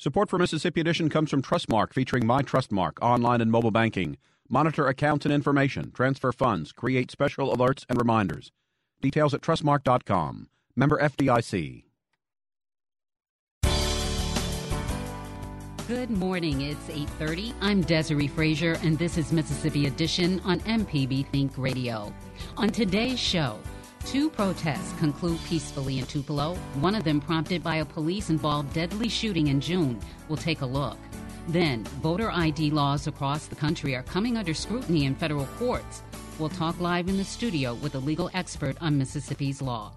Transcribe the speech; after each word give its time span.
Support 0.00 0.30
for 0.30 0.38
Mississippi 0.38 0.80
Edition 0.80 1.10
comes 1.10 1.28
from 1.28 1.42
Trustmark, 1.42 1.92
featuring 1.92 2.24
My 2.24 2.40
Trustmark 2.40 2.92
online 3.02 3.42
and 3.42 3.52
mobile 3.52 3.70
banking. 3.70 4.16
Monitor 4.48 4.88
accounts 4.88 5.26
and 5.26 5.34
information, 5.34 5.92
transfer 5.92 6.32
funds, 6.32 6.72
create 6.72 7.10
special 7.10 7.54
alerts 7.54 7.84
and 7.86 7.98
reminders. 7.98 8.50
Details 9.02 9.34
at 9.34 9.42
trustmark.com. 9.42 10.48
Member 10.74 10.98
FDIC. 10.98 11.84
Good 15.86 16.08
morning. 16.08 16.62
It's 16.62 16.88
8:30. 16.88 17.52
I'm 17.60 17.82
Desiree 17.82 18.28
Frazier 18.28 18.78
and 18.82 18.98
this 18.98 19.18
is 19.18 19.32
Mississippi 19.32 19.86
Edition 19.86 20.40
on 20.46 20.60
MPB 20.60 21.26
Think 21.26 21.58
Radio. 21.58 22.14
On 22.56 22.70
today's 22.70 23.18
show, 23.18 23.58
two 24.10 24.28
protests 24.28 24.92
conclude 24.98 25.38
peacefully 25.44 26.00
in 26.00 26.06
Tupelo, 26.06 26.56
one 26.80 26.96
of 26.96 27.04
them 27.04 27.20
prompted 27.20 27.62
by 27.62 27.76
a 27.76 27.84
police-involved 27.84 28.72
deadly 28.72 29.08
shooting 29.08 29.46
in 29.46 29.60
June. 29.60 30.00
We'll 30.28 30.36
take 30.36 30.62
a 30.62 30.66
look. 30.66 30.98
Then, 31.46 31.84
voter 32.02 32.28
ID 32.30 32.70
laws 32.70 33.06
across 33.06 33.46
the 33.46 33.54
country 33.54 33.94
are 33.94 34.02
coming 34.02 34.36
under 34.36 34.52
scrutiny 34.52 35.04
in 35.04 35.14
federal 35.14 35.46
courts. 35.58 36.02
We'll 36.40 36.48
talk 36.48 36.80
live 36.80 37.08
in 37.08 37.18
the 37.18 37.24
studio 37.24 37.74
with 37.74 37.94
a 37.94 38.00
legal 38.00 38.30
expert 38.34 38.76
on 38.80 38.98
Mississippi's 38.98 39.62
law. 39.62 39.92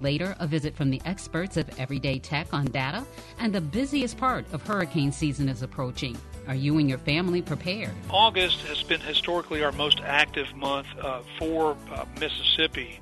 Later, 0.00 0.34
a 0.38 0.46
visit 0.46 0.74
from 0.74 0.90
the 0.90 1.02
experts 1.04 1.58
of 1.58 1.68
Everyday 1.78 2.18
Tech 2.18 2.54
on 2.54 2.64
data, 2.64 3.04
and 3.38 3.52
the 3.52 3.60
busiest 3.60 4.16
part 4.16 4.46
of 4.54 4.66
hurricane 4.66 5.12
season 5.12 5.50
is 5.50 5.62
approaching. 5.62 6.16
Are 6.48 6.54
you 6.54 6.78
and 6.78 6.88
your 6.88 6.98
family 6.98 7.42
prepared? 7.42 7.90
August 8.08 8.60
has 8.62 8.82
been 8.82 9.00
historically 9.00 9.62
our 9.62 9.72
most 9.72 10.00
active 10.00 10.54
month 10.56 10.86
uh, 10.98 11.20
for 11.38 11.76
uh, 11.92 12.06
Mississippi. 12.18 13.00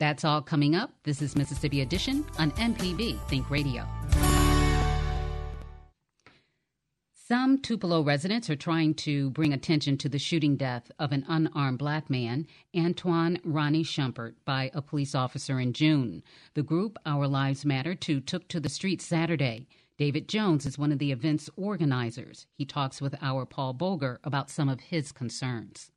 That's 0.00 0.24
all 0.24 0.40
coming 0.40 0.74
up. 0.74 0.94
This 1.04 1.20
is 1.20 1.36
Mississippi 1.36 1.82
Edition 1.82 2.24
on 2.38 2.52
MPB 2.52 3.20
Think 3.28 3.50
Radio. 3.50 3.86
Some 7.12 7.58
Tupelo 7.58 8.02
residents 8.02 8.48
are 8.48 8.56
trying 8.56 8.94
to 8.94 9.28
bring 9.30 9.52
attention 9.52 9.98
to 9.98 10.08
the 10.08 10.18
shooting 10.18 10.56
death 10.56 10.90
of 10.98 11.12
an 11.12 11.26
unarmed 11.28 11.78
black 11.78 12.08
man, 12.08 12.46
Antoine 12.74 13.40
Ronnie 13.44 13.84
Shumpert, 13.84 14.36
by 14.46 14.70
a 14.72 14.80
police 14.80 15.14
officer 15.14 15.60
in 15.60 15.74
June. 15.74 16.22
The 16.54 16.62
group, 16.62 16.96
Our 17.04 17.28
Lives 17.28 17.66
Matter, 17.66 17.94
too, 17.94 18.20
took 18.20 18.48
to 18.48 18.58
the 18.58 18.70
streets 18.70 19.04
Saturday. 19.04 19.68
David 19.98 20.30
Jones 20.30 20.64
is 20.64 20.78
one 20.78 20.92
of 20.92 20.98
the 20.98 21.12
event's 21.12 21.50
organizers. 21.56 22.46
He 22.54 22.64
talks 22.64 23.02
with 23.02 23.14
our 23.20 23.44
Paul 23.44 23.74
Boger 23.74 24.18
about 24.24 24.48
some 24.48 24.70
of 24.70 24.80
his 24.80 25.12
concerns. 25.12 25.90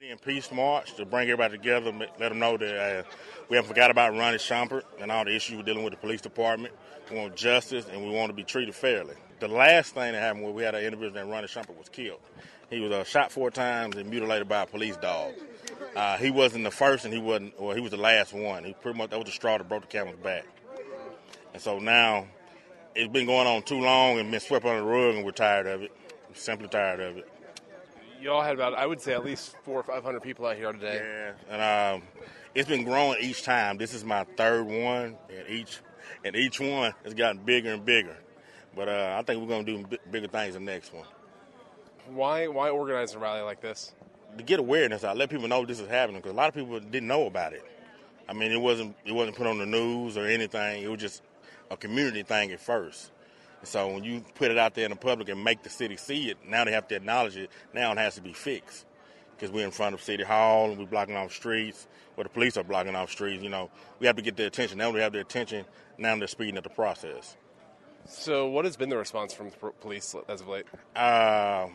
In 0.00 0.18
peace 0.18 0.52
march 0.52 0.94
to 0.94 1.06
bring 1.06 1.28
everybody 1.30 1.56
together, 1.56 1.90
let 1.90 2.18
them 2.18 2.38
know 2.38 2.56
that 2.56 2.98
uh, 2.98 3.02
we 3.48 3.56
haven't 3.56 3.68
forgot 3.68 3.90
about 3.90 4.12
Ronnie 4.12 4.36
Shumpert 4.36 4.82
and 5.00 5.10
all 5.10 5.24
the 5.24 5.34
issues 5.34 5.56
we're 5.56 5.62
dealing 5.62 5.84
with 5.84 5.94
the 5.94 5.98
police 5.98 6.20
department. 6.20 6.74
We 7.10 7.16
want 7.16 7.34
justice 7.34 7.86
and 7.90 8.04
we 8.04 8.10
want 8.10 8.28
to 8.28 8.34
be 8.34 8.44
treated 8.44 8.74
fairly 8.74 9.14
the 9.40 9.48
last 9.48 9.94
thing 9.94 10.12
that 10.12 10.20
happened 10.20 10.44
was 10.44 10.54
we 10.54 10.62
had 10.62 10.74
an 10.74 10.82
individual 10.82 11.14
named 11.14 11.30
Ronnie 11.30 11.46
Shumpert 11.46 11.76
was 11.76 11.88
killed. 11.88 12.20
He 12.70 12.80
was 12.80 12.90
uh, 12.90 13.04
shot 13.04 13.30
four 13.30 13.50
times 13.50 13.96
and 13.96 14.08
mutilated 14.08 14.48
by 14.48 14.62
a 14.62 14.66
police 14.66 14.96
dog. 14.96 15.34
Uh, 15.94 16.16
he 16.16 16.30
wasn't 16.30 16.64
the 16.64 16.70
first, 16.70 17.04
and 17.04 17.14
he 17.14 17.20
wasn't, 17.20 17.54
or 17.58 17.74
he 17.74 17.80
was 17.80 17.90
the 17.90 17.96
last 17.96 18.32
one. 18.32 18.64
He 18.64 18.72
pretty 18.74 18.98
much 18.98 19.10
that 19.10 19.18
was 19.18 19.26
the 19.26 19.32
straw 19.32 19.58
that 19.58 19.68
broke 19.68 19.82
the 19.82 19.88
camel's 19.88 20.16
back. 20.16 20.46
And 21.52 21.62
so 21.62 21.78
now 21.78 22.26
it's 22.94 23.12
been 23.12 23.26
going 23.26 23.46
on 23.46 23.62
too 23.62 23.80
long 23.80 24.18
and 24.18 24.30
been 24.30 24.40
swept 24.40 24.64
under 24.64 24.80
the 24.80 24.86
rug, 24.86 25.14
and 25.14 25.24
we're 25.24 25.30
tired 25.30 25.66
of 25.66 25.82
it. 25.82 25.92
We're 26.28 26.34
simply 26.34 26.68
tired 26.68 27.00
of 27.00 27.18
it. 27.18 27.28
Y'all 28.26 28.42
had 28.42 28.54
about, 28.54 28.74
I 28.74 28.84
would 28.84 29.00
say, 29.00 29.12
at 29.12 29.24
least 29.24 29.54
four 29.62 29.78
or 29.78 29.82
five 29.84 30.02
hundred 30.02 30.20
people 30.20 30.46
out 30.46 30.56
here 30.56 30.72
today. 30.72 31.00
Yeah, 31.00 31.32
and 31.48 32.02
um, 32.02 32.08
it's 32.56 32.68
been 32.68 32.82
growing 32.82 33.18
each 33.20 33.44
time. 33.44 33.78
This 33.78 33.94
is 33.94 34.04
my 34.04 34.24
third 34.36 34.64
one, 34.66 35.16
and 35.30 35.48
each 35.48 35.78
and 36.24 36.34
each 36.34 36.58
one 36.58 36.92
has 37.04 37.14
gotten 37.14 37.44
bigger 37.44 37.72
and 37.72 37.84
bigger. 37.84 38.16
But 38.74 38.88
uh, 38.88 39.16
I 39.16 39.22
think 39.22 39.40
we're 39.40 39.46
going 39.46 39.64
to 39.64 39.76
do 39.76 39.86
b- 39.86 39.98
bigger 40.10 40.26
things 40.26 40.54
the 40.54 40.60
next 40.60 40.92
one. 40.92 41.04
Why 42.08 42.48
why 42.48 42.70
organize 42.70 43.14
a 43.14 43.20
rally 43.20 43.42
like 43.42 43.60
this? 43.60 43.94
To 44.36 44.42
get 44.42 44.58
awareness 44.58 45.04
out, 45.04 45.16
let 45.16 45.30
people 45.30 45.46
know 45.46 45.64
this 45.64 45.78
is 45.78 45.88
happening 45.88 46.20
because 46.20 46.32
a 46.32 46.36
lot 46.36 46.48
of 46.48 46.54
people 46.56 46.80
didn't 46.80 47.06
know 47.06 47.26
about 47.26 47.52
it. 47.52 47.64
I 48.28 48.32
mean, 48.32 48.50
it 48.50 48.60
wasn't 48.60 48.96
it 49.04 49.12
wasn't 49.12 49.36
put 49.36 49.46
on 49.46 49.58
the 49.58 49.66
news 49.66 50.16
or 50.16 50.26
anything. 50.26 50.82
It 50.82 50.88
was 50.88 51.00
just 51.00 51.22
a 51.70 51.76
community 51.76 52.24
thing 52.24 52.50
at 52.50 52.60
first. 52.60 53.12
So 53.62 53.88
when 53.88 54.04
you 54.04 54.24
put 54.34 54.50
it 54.50 54.58
out 54.58 54.74
there 54.74 54.84
in 54.84 54.90
the 54.90 54.96
public 54.96 55.28
and 55.28 55.42
make 55.42 55.62
the 55.62 55.70
city 55.70 55.96
see 55.96 56.30
it, 56.30 56.38
now 56.46 56.64
they 56.64 56.72
have 56.72 56.88
to 56.88 56.96
acknowledge 56.96 57.36
it. 57.36 57.50
Now 57.74 57.92
it 57.92 57.98
has 57.98 58.14
to 58.16 58.20
be 58.20 58.32
fixed 58.32 58.86
because 59.36 59.50
we're 59.50 59.64
in 59.64 59.70
front 59.70 59.94
of 59.94 60.02
City 60.02 60.24
Hall 60.24 60.70
and 60.70 60.78
we're 60.78 60.86
blocking 60.86 61.16
off 61.16 61.32
streets, 61.32 61.86
or 62.16 62.24
the 62.24 62.30
police 62.30 62.56
are 62.56 62.64
blocking 62.64 62.94
off 62.94 63.10
streets. 63.10 63.42
You 63.42 63.50
know, 63.50 63.70
we 63.98 64.06
have 64.06 64.16
to 64.16 64.22
get 64.22 64.36
their 64.36 64.46
attention. 64.46 64.78
Now 64.78 64.90
we 64.90 65.00
have 65.00 65.12
their 65.12 65.22
attention. 65.22 65.64
Now 65.98 66.16
they're 66.16 66.28
speeding 66.28 66.56
up 66.58 66.64
the 66.64 66.70
process. 66.70 67.36
So, 68.08 68.46
what 68.48 68.64
has 68.64 68.76
been 68.76 68.88
the 68.88 68.96
response 68.96 69.34
from 69.34 69.50
the 69.50 69.70
police 69.80 70.14
as 70.28 70.40
of 70.40 70.48
late? 70.48 70.66
Uh, 70.94 71.66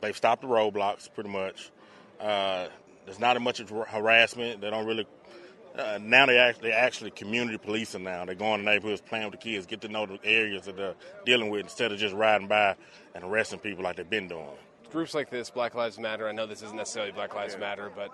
they've 0.00 0.16
stopped 0.16 0.42
the 0.42 0.48
roadblocks 0.48 1.12
pretty 1.14 1.30
much. 1.30 1.70
Uh, 2.20 2.66
there's 3.04 3.20
not 3.20 3.36
as 3.36 3.42
much 3.42 3.58
harassment. 3.60 4.60
They 4.60 4.70
don't 4.70 4.86
really. 4.86 5.06
Uh, 5.76 5.98
now 6.00 6.24
they 6.24 6.38
actually, 6.38 6.70
they're 6.70 6.78
actually 6.78 7.10
community 7.10 7.58
policing 7.58 8.02
now. 8.02 8.24
They 8.24 8.34
go 8.34 8.54
in 8.54 8.64
the 8.64 8.70
neighborhoods, 8.70 9.02
playing 9.02 9.26
with 9.26 9.32
the 9.32 9.38
kids, 9.38 9.66
get 9.66 9.82
to 9.82 9.88
know 9.88 10.06
the 10.06 10.18
areas 10.24 10.64
that 10.64 10.76
they're 10.76 10.94
dealing 11.26 11.50
with 11.50 11.62
instead 11.62 11.92
of 11.92 11.98
just 11.98 12.14
riding 12.14 12.48
by 12.48 12.76
and 13.14 13.24
arresting 13.24 13.58
people 13.58 13.84
like 13.84 13.96
they've 13.96 14.08
been 14.08 14.28
doing. 14.28 14.46
Groups 14.90 15.14
like 15.14 15.28
this, 15.28 15.50
Black 15.50 15.74
Lives 15.74 15.98
Matter. 15.98 16.28
I 16.28 16.32
know 16.32 16.46
this 16.46 16.62
isn't 16.62 16.76
necessarily 16.76 17.12
Black 17.12 17.34
Lives. 17.34 17.58
Matter, 17.58 17.90
but 17.94 18.10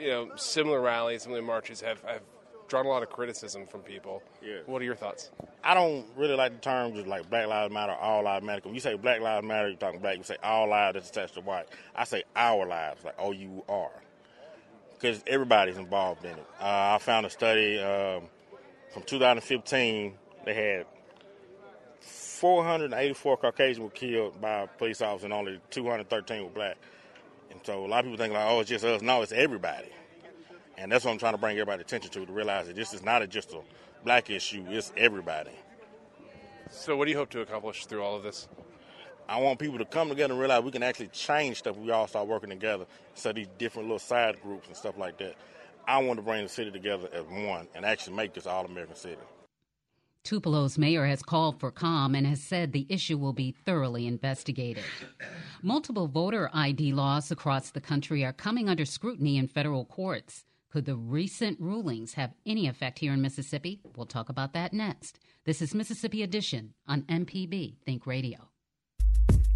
you 0.00 0.08
know, 0.08 0.30
similar 0.36 0.80
rallies, 0.80 1.24
similar 1.24 1.42
marches 1.42 1.80
have, 1.80 2.00
have 2.02 2.22
drawn 2.68 2.86
a 2.86 2.88
lot 2.88 3.02
of 3.02 3.10
criticism 3.10 3.66
from 3.66 3.80
people. 3.80 4.22
Yeah. 4.42 4.58
What 4.66 4.80
are 4.80 4.84
your 4.84 4.94
thoughts? 4.94 5.30
I 5.64 5.74
don't 5.74 6.06
really 6.16 6.36
like 6.36 6.52
the 6.52 6.60
terms 6.60 6.94
just 6.96 7.06
like 7.06 7.28
Black 7.28 7.48
Lives 7.48 7.72
Matter, 7.72 7.92
All 7.92 8.22
Lives 8.22 8.44
Matter. 8.46 8.62
When 8.64 8.74
you 8.74 8.80
say 8.80 8.94
Black 8.94 9.20
Lives 9.20 9.46
Matter, 9.46 9.68
you're 9.68 9.76
talking 9.76 10.00
black. 10.00 10.16
You 10.16 10.22
say 10.22 10.36
all 10.42 10.68
lives 10.68 10.94
that's 10.94 11.10
attached 11.10 11.34
to 11.34 11.40
white. 11.40 11.66
I 11.94 12.04
say 12.04 12.22
our 12.36 12.66
lives, 12.66 13.04
like 13.04 13.16
O 13.18 13.32
U 13.32 13.64
R, 13.68 13.90
because 14.98 15.22
everybody's 15.26 15.76
involved 15.76 16.24
in 16.24 16.32
it. 16.32 16.46
Uh, 16.60 16.96
I 16.96 16.98
found 17.00 17.26
a 17.26 17.30
study 17.30 17.78
um, 17.78 18.24
from 18.92 19.02
2015. 19.04 20.14
They 20.44 20.54
had 20.54 20.86
484 22.00 23.36
Caucasians 23.36 23.78
were 23.78 23.90
killed 23.90 24.40
by 24.40 24.66
police 24.66 25.00
officers, 25.00 25.24
and 25.24 25.32
only 25.32 25.60
213 25.70 26.42
were 26.42 26.50
black. 26.50 26.76
And 27.50 27.60
so 27.64 27.84
a 27.84 27.86
lot 27.86 28.00
of 28.00 28.04
people 28.06 28.18
think 28.18 28.34
like, 28.34 28.46
oh, 28.48 28.60
it's 28.60 28.70
just 28.70 28.84
us. 28.84 29.02
No, 29.02 29.22
it's 29.22 29.32
everybody. 29.32 29.88
And 30.76 30.92
that's 30.92 31.04
what 31.04 31.12
I'm 31.12 31.18
trying 31.18 31.34
to 31.34 31.38
bring 31.38 31.56
everybody 31.56 31.80
attention 31.80 32.10
to, 32.12 32.26
to 32.26 32.32
realize 32.32 32.66
that 32.66 32.76
this 32.76 32.92
is 32.92 33.02
not 33.02 33.22
a, 33.22 33.26
just 33.26 33.52
a 33.52 33.60
black 34.04 34.30
issue, 34.30 34.64
it's 34.68 34.92
everybody. 34.96 35.50
So, 36.70 36.96
what 36.96 37.06
do 37.06 37.10
you 37.10 37.16
hope 37.16 37.30
to 37.30 37.40
accomplish 37.40 37.86
through 37.86 38.02
all 38.02 38.16
of 38.16 38.22
this? 38.22 38.48
I 39.28 39.38
want 39.40 39.58
people 39.58 39.78
to 39.78 39.84
come 39.84 40.08
together 40.08 40.32
and 40.32 40.40
realize 40.40 40.62
we 40.62 40.70
can 40.70 40.82
actually 40.82 41.08
change 41.08 41.58
stuff. 41.58 41.76
We 41.76 41.90
all 41.90 42.06
start 42.06 42.28
working 42.28 42.48
together 42.48 42.86
of 43.24 43.34
these 43.34 43.46
different 43.58 43.88
little 43.88 43.98
side 43.98 44.40
groups 44.42 44.68
and 44.68 44.76
stuff 44.76 44.96
like 44.96 45.18
that. 45.18 45.34
I 45.86 45.98
want 45.98 46.18
to 46.18 46.22
bring 46.22 46.42
the 46.42 46.48
city 46.48 46.70
together 46.70 47.08
as 47.12 47.24
one 47.24 47.68
and 47.74 47.84
actually 47.84 48.16
make 48.16 48.32
this 48.32 48.46
all 48.46 48.64
American 48.64 48.96
city. 48.96 49.20
Tupelo's 50.24 50.78
mayor 50.78 51.06
has 51.06 51.22
called 51.22 51.60
for 51.60 51.70
calm 51.70 52.14
and 52.14 52.26
has 52.26 52.42
said 52.42 52.72
the 52.72 52.86
issue 52.88 53.16
will 53.16 53.32
be 53.32 53.52
thoroughly 53.52 54.06
investigated. 54.06 54.84
Multiple 55.62 56.06
voter 56.06 56.50
ID 56.52 56.92
laws 56.92 57.30
across 57.30 57.70
the 57.70 57.80
country 57.80 58.24
are 58.24 58.32
coming 58.32 58.68
under 58.68 58.84
scrutiny 58.84 59.36
in 59.36 59.46
federal 59.46 59.84
courts. 59.84 60.44
Could 60.70 60.84
the 60.84 60.96
recent 60.96 61.58
rulings 61.60 62.14
have 62.14 62.34
any 62.44 62.66
effect 62.66 62.98
here 62.98 63.14
in 63.14 63.22
Mississippi? 63.22 63.80
We'll 63.96 64.06
talk 64.06 64.28
about 64.28 64.52
that 64.52 64.74
next. 64.74 65.18
This 65.44 65.62
is 65.62 65.74
Mississippi 65.74 66.22
Edition 66.22 66.74
on 66.86 67.02
MPB 67.02 67.76
Think 67.86 68.06
Radio. 68.06 68.47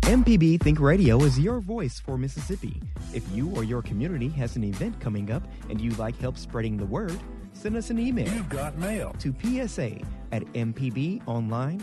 MPB 0.02 0.60
Think 0.60 0.80
Radio 0.80 1.22
is 1.22 1.38
your 1.38 1.60
voice 1.60 2.00
for 2.00 2.18
Mississippi. 2.18 2.82
If 3.14 3.22
you 3.32 3.48
or 3.54 3.62
your 3.62 3.82
community 3.82 4.28
has 4.30 4.56
an 4.56 4.64
event 4.64 4.98
coming 4.98 5.30
up 5.30 5.44
and 5.70 5.80
you'd 5.80 5.96
like 5.96 6.18
help 6.18 6.36
spreading 6.36 6.76
the 6.76 6.84
word, 6.84 7.16
send 7.52 7.76
us 7.76 7.88
an 7.88 8.00
email. 8.00 8.28
You've 8.34 8.48
got 8.48 8.76
mail. 8.78 9.14
To 9.20 9.32
psa 9.32 10.02
at 10.32 10.42
mpbonline.org. 10.54 11.78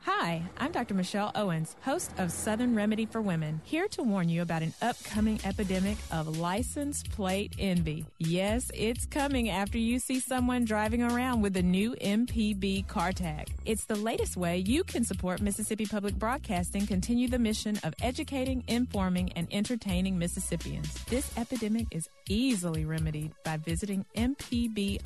Hi, 0.00 0.42
I'm 0.55 0.55
Dr. 0.76 0.92
Michelle 0.92 1.32
Owens, 1.34 1.74
host 1.80 2.12
of 2.18 2.30
Southern 2.30 2.74
Remedy 2.74 3.06
for 3.06 3.22
Women, 3.22 3.62
here 3.64 3.88
to 3.88 4.02
warn 4.02 4.28
you 4.28 4.42
about 4.42 4.60
an 4.60 4.74
upcoming 4.82 5.40
epidemic 5.42 5.96
of 6.10 6.36
license 6.36 7.02
plate 7.02 7.54
envy. 7.58 8.04
Yes, 8.18 8.70
it's 8.74 9.06
coming 9.06 9.48
after 9.48 9.78
you 9.78 9.98
see 9.98 10.20
someone 10.20 10.66
driving 10.66 11.02
around 11.02 11.40
with 11.40 11.56
a 11.56 11.62
new 11.62 11.96
MPB 12.02 12.86
car 12.88 13.12
tag. 13.12 13.48
It's 13.64 13.86
the 13.86 13.96
latest 13.96 14.36
way 14.36 14.58
you 14.58 14.84
can 14.84 15.02
support 15.02 15.40
Mississippi 15.40 15.86
Public 15.86 16.14
Broadcasting 16.16 16.86
continue 16.86 17.28
the 17.28 17.38
mission 17.38 17.80
of 17.82 17.94
educating, 18.02 18.62
informing, 18.68 19.32
and 19.32 19.48
entertaining 19.52 20.18
Mississippians. 20.18 20.92
This 21.04 21.30
epidemic 21.38 21.86
is 21.90 22.06
easily 22.28 22.84
remedied 22.84 23.32
by 23.46 23.56
visiting 23.56 24.04
mpbonline.org 24.14 24.98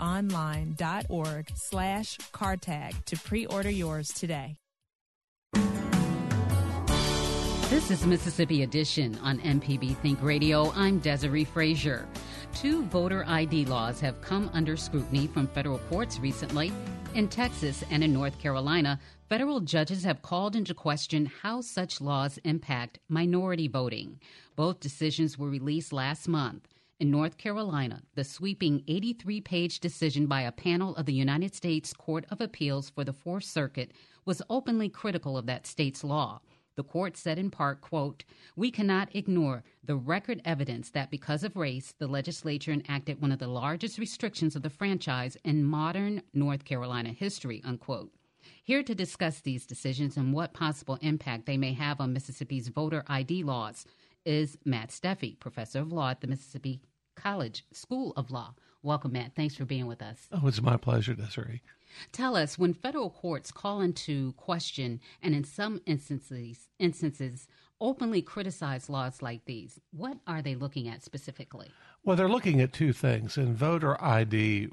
slash 1.54 2.18
car 2.32 2.56
tag 2.56 3.04
to 3.04 3.16
pre-order 3.16 3.70
yours 3.70 4.08
today. 4.08 4.56
This 7.70 7.92
is 7.92 8.04
Mississippi 8.04 8.64
Edition 8.64 9.16
on 9.22 9.38
MPB 9.38 9.96
Think 9.98 10.20
Radio. 10.22 10.72
I'm 10.72 10.98
Desiree 10.98 11.44
Frazier. 11.44 12.08
Two 12.52 12.82
voter 12.86 13.24
ID 13.28 13.64
laws 13.66 14.00
have 14.00 14.20
come 14.20 14.50
under 14.52 14.76
scrutiny 14.76 15.28
from 15.28 15.46
federal 15.46 15.78
courts 15.78 16.18
recently. 16.18 16.72
In 17.14 17.28
Texas 17.28 17.84
and 17.90 18.02
in 18.02 18.12
North 18.12 18.40
Carolina, 18.40 18.98
federal 19.28 19.60
judges 19.60 20.02
have 20.02 20.20
called 20.20 20.56
into 20.56 20.74
question 20.74 21.30
how 21.42 21.60
such 21.60 22.00
laws 22.00 22.40
impact 22.42 22.98
minority 23.08 23.68
voting. 23.68 24.18
Both 24.56 24.80
decisions 24.80 25.38
were 25.38 25.48
released 25.48 25.92
last 25.92 26.26
month. 26.26 26.66
In 27.00 27.10
North 27.10 27.38
Carolina, 27.38 28.02
the 28.14 28.24
sweeping 28.24 28.84
83 28.86 29.40
page 29.40 29.80
decision 29.80 30.26
by 30.26 30.42
a 30.42 30.52
panel 30.52 30.94
of 30.96 31.06
the 31.06 31.14
United 31.14 31.54
States 31.54 31.94
Court 31.94 32.26
of 32.28 32.42
Appeals 32.42 32.90
for 32.90 33.04
the 33.04 33.12
Fourth 33.14 33.44
Circuit 33.44 33.92
was 34.26 34.42
openly 34.50 34.90
critical 34.90 35.38
of 35.38 35.46
that 35.46 35.66
state's 35.66 36.04
law. 36.04 36.42
The 36.76 36.84
court 36.84 37.16
said 37.16 37.38
in 37.38 37.50
part, 37.50 37.80
quote, 37.80 38.24
We 38.54 38.70
cannot 38.70 39.16
ignore 39.16 39.64
the 39.82 39.96
record 39.96 40.42
evidence 40.44 40.90
that 40.90 41.10
because 41.10 41.42
of 41.42 41.56
race, 41.56 41.94
the 41.98 42.06
legislature 42.06 42.72
enacted 42.72 43.22
one 43.22 43.32
of 43.32 43.38
the 43.38 43.48
largest 43.48 43.98
restrictions 43.98 44.54
of 44.54 44.60
the 44.60 44.68
franchise 44.68 45.38
in 45.42 45.64
modern 45.64 46.20
North 46.34 46.66
Carolina 46.66 47.14
history, 47.14 47.62
unquote. 47.64 48.12
Here 48.62 48.82
to 48.82 48.94
discuss 48.94 49.40
these 49.40 49.64
decisions 49.64 50.18
and 50.18 50.34
what 50.34 50.52
possible 50.52 50.98
impact 51.00 51.46
they 51.46 51.56
may 51.56 51.72
have 51.72 51.98
on 51.98 52.12
Mississippi's 52.12 52.68
voter 52.68 53.04
ID 53.06 53.42
laws 53.42 53.86
is 54.26 54.58
Matt 54.66 54.90
Steffey, 54.90 55.40
professor 55.40 55.80
of 55.80 55.92
law 55.92 56.10
at 56.10 56.20
the 56.20 56.26
Mississippi 56.26 56.82
College 57.20 57.64
School 57.72 58.12
of 58.16 58.30
Law. 58.30 58.54
Welcome, 58.82 59.12
Matt. 59.12 59.34
Thanks 59.36 59.54
for 59.54 59.66
being 59.66 59.86
with 59.86 60.00
us. 60.00 60.26
Oh, 60.32 60.46
it's 60.46 60.62
my 60.62 60.76
pleasure, 60.76 61.14
Desiree. 61.14 61.62
Tell 62.12 62.34
us 62.34 62.58
when 62.58 62.72
federal 62.72 63.10
courts 63.10 63.50
call 63.50 63.80
into 63.80 64.32
question 64.32 65.00
and 65.22 65.34
in 65.34 65.44
some 65.44 65.80
instances 65.86 66.68
instances 66.78 67.46
openly 67.80 68.22
criticize 68.22 68.88
laws 68.88 69.22
like 69.22 69.44
these, 69.46 69.80
what 69.90 70.18
are 70.26 70.42
they 70.42 70.54
looking 70.54 70.86
at 70.88 71.02
specifically? 71.02 71.68
Well, 72.04 72.16
they're 72.16 72.28
looking 72.28 72.60
at 72.60 72.72
two 72.72 72.92
things 72.92 73.36
in 73.36 73.54
voter 73.54 74.02
ID 74.02 74.68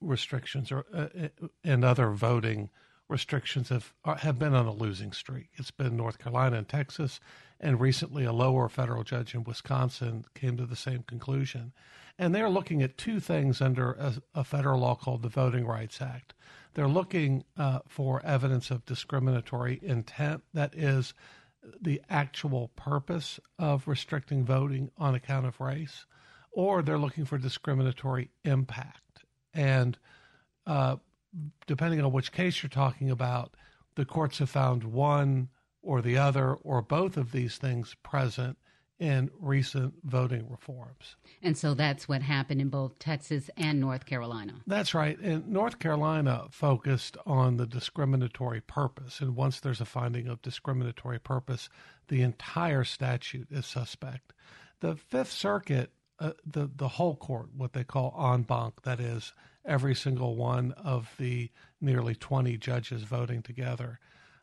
restrictions 0.00 0.72
or 0.72 0.84
uh, 0.92 1.06
uh, 1.22 1.48
and 1.62 1.84
other 1.84 2.10
voting 2.10 2.70
restrictions 3.08 3.68
have 3.68 3.92
have 4.18 4.38
been 4.38 4.54
on 4.54 4.66
a 4.66 4.72
losing 4.72 5.12
streak. 5.12 5.48
It's 5.54 5.70
been 5.70 5.96
North 5.96 6.18
Carolina 6.18 6.56
and 6.56 6.68
Texas, 6.68 7.20
and 7.60 7.80
recently 7.80 8.24
a 8.24 8.32
lower 8.32 8.68
federal 8.68 9.04
judge 9.04 9.34
in 9.34 9.44
Wisconsin 9.44 10.24
came 10.34 10.56
to 10.56 10.66
the 10.66 10.76
same 10.76 11.02
conclusion. 11.02 11.72
And 12.18 12.34
they're 12.34 12.50
looking 12.50 12.82
at 12.82 12.96
two 12.96 13.20
things 13.20 13.60
under 13.60 13.92
a, 13.92 14.14
a 14.34 14.44
federal 14.44 14.80
law 14.80 14.94
called 14.94 15.22
the 15.22 15.28
Voting 15.28 15.66
Rights 15.66 16.00
Act. 16.00 16.34
They're 16.74 16.88
looking 16.88 17.44
uh, 17.56 17.80
for 17.88 18.24
evidence 18.24 18.70
of 18.70 18.84
discriminatory 18.84 19.80
intent, 19.82 20.42
that 20.52 20.74
is, 20.74 21.14
the 21.80 22.02
actual 22.10 22.68
purpose 22.76 23.40
of 23.58 23.88
restricting 23.88 24.44
voting 24.44 24.90
on 24.98 25.14
account 25.14 25.46
of 25.46 25.60
race, 25.60 26.06
or 26.52 26.82
they're 26.82 26.98
looking 26.98 27.24
for 27.24 27.38
discriminatory 27.38 28.30
impact. 28.44 29.24
And 29.52 29.98
uh, 30.66 30.96
depending 31.66 32.00
on 32.00 32.12
which 32.12 32.32
case 32.32 32.62
you're 32.62 32.70
talking 32.70 33.10
about, 33.10 33.54
the 33.94 34.04
courts 34.04 34.38
have 34.38 34.50
found 34.50 34.84
one 34.84 35.48
or 35.84 36.02
the 36.02 36.16
other 36.16 36.54
or 36.54 36.82
both 36.82 37.16
of 37.16 37.32
these 37.32 37.56
things 37.56 37.94
present 38.02 38.56
in 38.98 39.28
recent 39.40 39.92
voting 40.04 40.48
reforms. 40.48 41.16
And 41.42 41.58
so 41.58 41.74
that's 41.74 42.08
what 42.08 42.22
happened 42.22 42.60
in 42.60 42.68
both 42.68 42.98
Texas 42.98 43.50
and 43.56 43.80
North 43.80 44.06
Carolina. 44.06 44.54
That's 44.66 44.94
right. 44.94 45.18
And 45.18 45.48
North 45.48 45.78
Carolina 45.78 46.46
focused 46.50 47.16
on 47.26 47.56
the 47.56 47.66
discriminatory 47.66 48.60
purpose. 48.60 49.20
And 49.20 49.34
once 49.34 49.60
there's 49.60 49.80
a 49.80 49.84
finding 49.84 50.28
of 50.28 50.42
discriminatory 50.42 51.18
purpose, 51.18 51.68
the 52.08 52.22
entire 52.22 52.84
statute 52.84 53.48
is 53.50 53.66
suspect. 53.66 54.32
The 54.80 54.94
Fifth 54.96 55.32
Circuit, 55.32 55.90
uh, 56.20 56.32
the, 56.46 56.70
the 56.74 56.88
whole 56.88 57.16
court, 57.16 57.48
what 57.56 57.72
they 57.72 57.84
call 57.84 58.14
en 58.32 58.42
banc, 58.42 58.82
that 58.82 59.00
is, 59.00 59.32
every 59.64 59.94
single 59.94 60.36
one 60.36 60.72
of 60.72 61.12
the 61.18 61.50
nearly 61.80 62.14
20 62.14 62.56
judges 62.58 63.02
voting 63.02 63.42
together, 63.42 63.98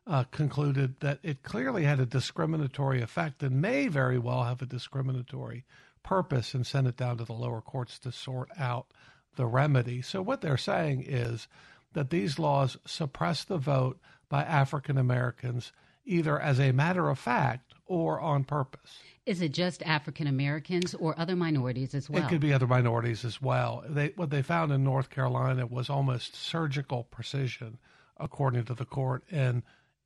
uh, 0.07 0.24
concluded 0.25 1.00
that 1.00 1.19
it 1.24 1.44
clearly 1.44 1.83
had 1.83 2.00
a 2.00 2.06
discriminatory 2.06 3.01
effect 3.01 3.44
and 3.44 3.62
may 3.62 3.88
very 3.88 4.18
well 4.18 4.44
have 4.44 4.62
a 4.62 4.65
discriminatory 4.65 5.63
purpose 6.03 6.53
and 6.53 6.65
sent 6.65 6.88
it 6.88 6.98
down 6.98 7.18
to 7.18 7.24
the 7.24 7.33
lower 7.33 7.62
courts 7.62 8.00
to 8.00 8.12
sort 8.12 8.50
out 8.57 8.88
the 9.36 9.45
remedy. 9.45 10.01
So, 10.01 10.21
what 10.21 10.42
they're 10.42 10.57
saying 10.57 11.06
is 11.07 11.48
that 11.94 12.09
these 12.09 12.39
laws 12.39 12.77
suppress 12.86 13.44
the 13.44 13.57
vote 13.57 14.00
by 14.30 14.44
African 14.44 14.98
Americans 14.98 15.71
either 16.06 16.39
as 16.39 16.59
a 16.59 16.71
matter 16.71 17.09
of 17.09 17.19
fact 17.19 17.74
or 17.86 18.19
on 18.19 18.44
purpose. 18.44 19.00
Is 19.25 19.42
it 19.42 19.51
just 19.51 19.83
African 19.83 20.25
Americans 20.25 20.95
or 20.95 21.18
other 21.19 21.36
minorities 21.36 21.94
as 21.94 22.09
well? 22.09 22.24
It 22.24 22.30
could 22.30 22.42
be 22.42 22.53
other 22.53 22.65
minorities 22.65 23.24
as 23.24 23.42
well. 23.42 23.83
They, 23.88 24.13
what 24.15 24.31
they 24.31 24.42
found 24.42 24.71
in 24.71 24.83
North 24.83 25.09
Carolina 25.09 25.68
was 25.68 25.89
almost 25.89 26.36
surgical 26.36 27.03
precision, 27.03 27.77
according 28.18 28.65
to 28.65 28.74
the 28.74 28.86
court, 28.86 29.24
in 29.30 29.62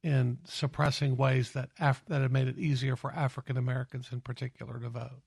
in 0.05 0.37
suppressing 0.45 1.17
ways 1.17 1.51
that 1.53 1.69
Af- 1.79 2.03
that 2.07 2.21
had 2.21 2.31
made 2.31 2.47
it 2.47 2.59
easier 2.59 2.95
for 2.95 3.11
African 3.11 3.57
Americans 3.57 4.09
in 4.11 4.21
particular 4.21 4.79
to 4.79 4.89
vote. 4.89 5.23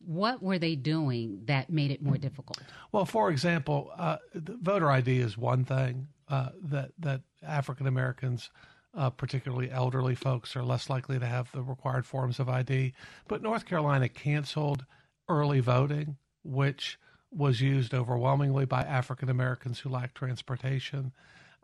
What 0.00 0.42
were 0.42 0.58
they 0.58 0.76
doing 0.76 1.40
that 1.46 1.70
made 1.70 1.90
it 1.90 2.02
more 2.02 2.18
difficult? 2.18 2.60
Well, 2.92 3.06
for 3.06 3.30
example, 3.30 3.90
uh, 3.96 4.18
voter 4.34 4.90
ID 4.90 5.18
is 5.18 5.38
one 5.38 5.64
thing 5.64 6.08
uh, 6.28 6.50
that 6.62 6.90
that 6.98 7.22
African 7.42 7.86
Americans, 7.86 8.50
uh, 8.94 9.08
particularly 9.08 9.70
elderly 9.70 10.14
folks, 10.14 10.54
are 10.56 10.62
less 10.62 10.90
likely 10.90 11.18
to 11.18 11.26
have 11.26 11.50
the 11.52 11.62
required 11.62 12.04
forms 12.04 12.38
of 12.38 12.50
ID. 12.50 12.92
But 13.28 13.42
North 13.42 13.64
Carolina 13.64 14.10
canceled 14.10 14.84
early 15.30 15.60
voting, 15.60 16.18
which 16.44 16.98
was 17.30 17.62
used 17.62 17.94
overwhelmingly 17.94 18.66
by 18.66 18.82
African 18.82 19.30
Americans 19.30 19.78
who 19.78 19.88
lack 19.88 20.12
transportation. 20.12 21.12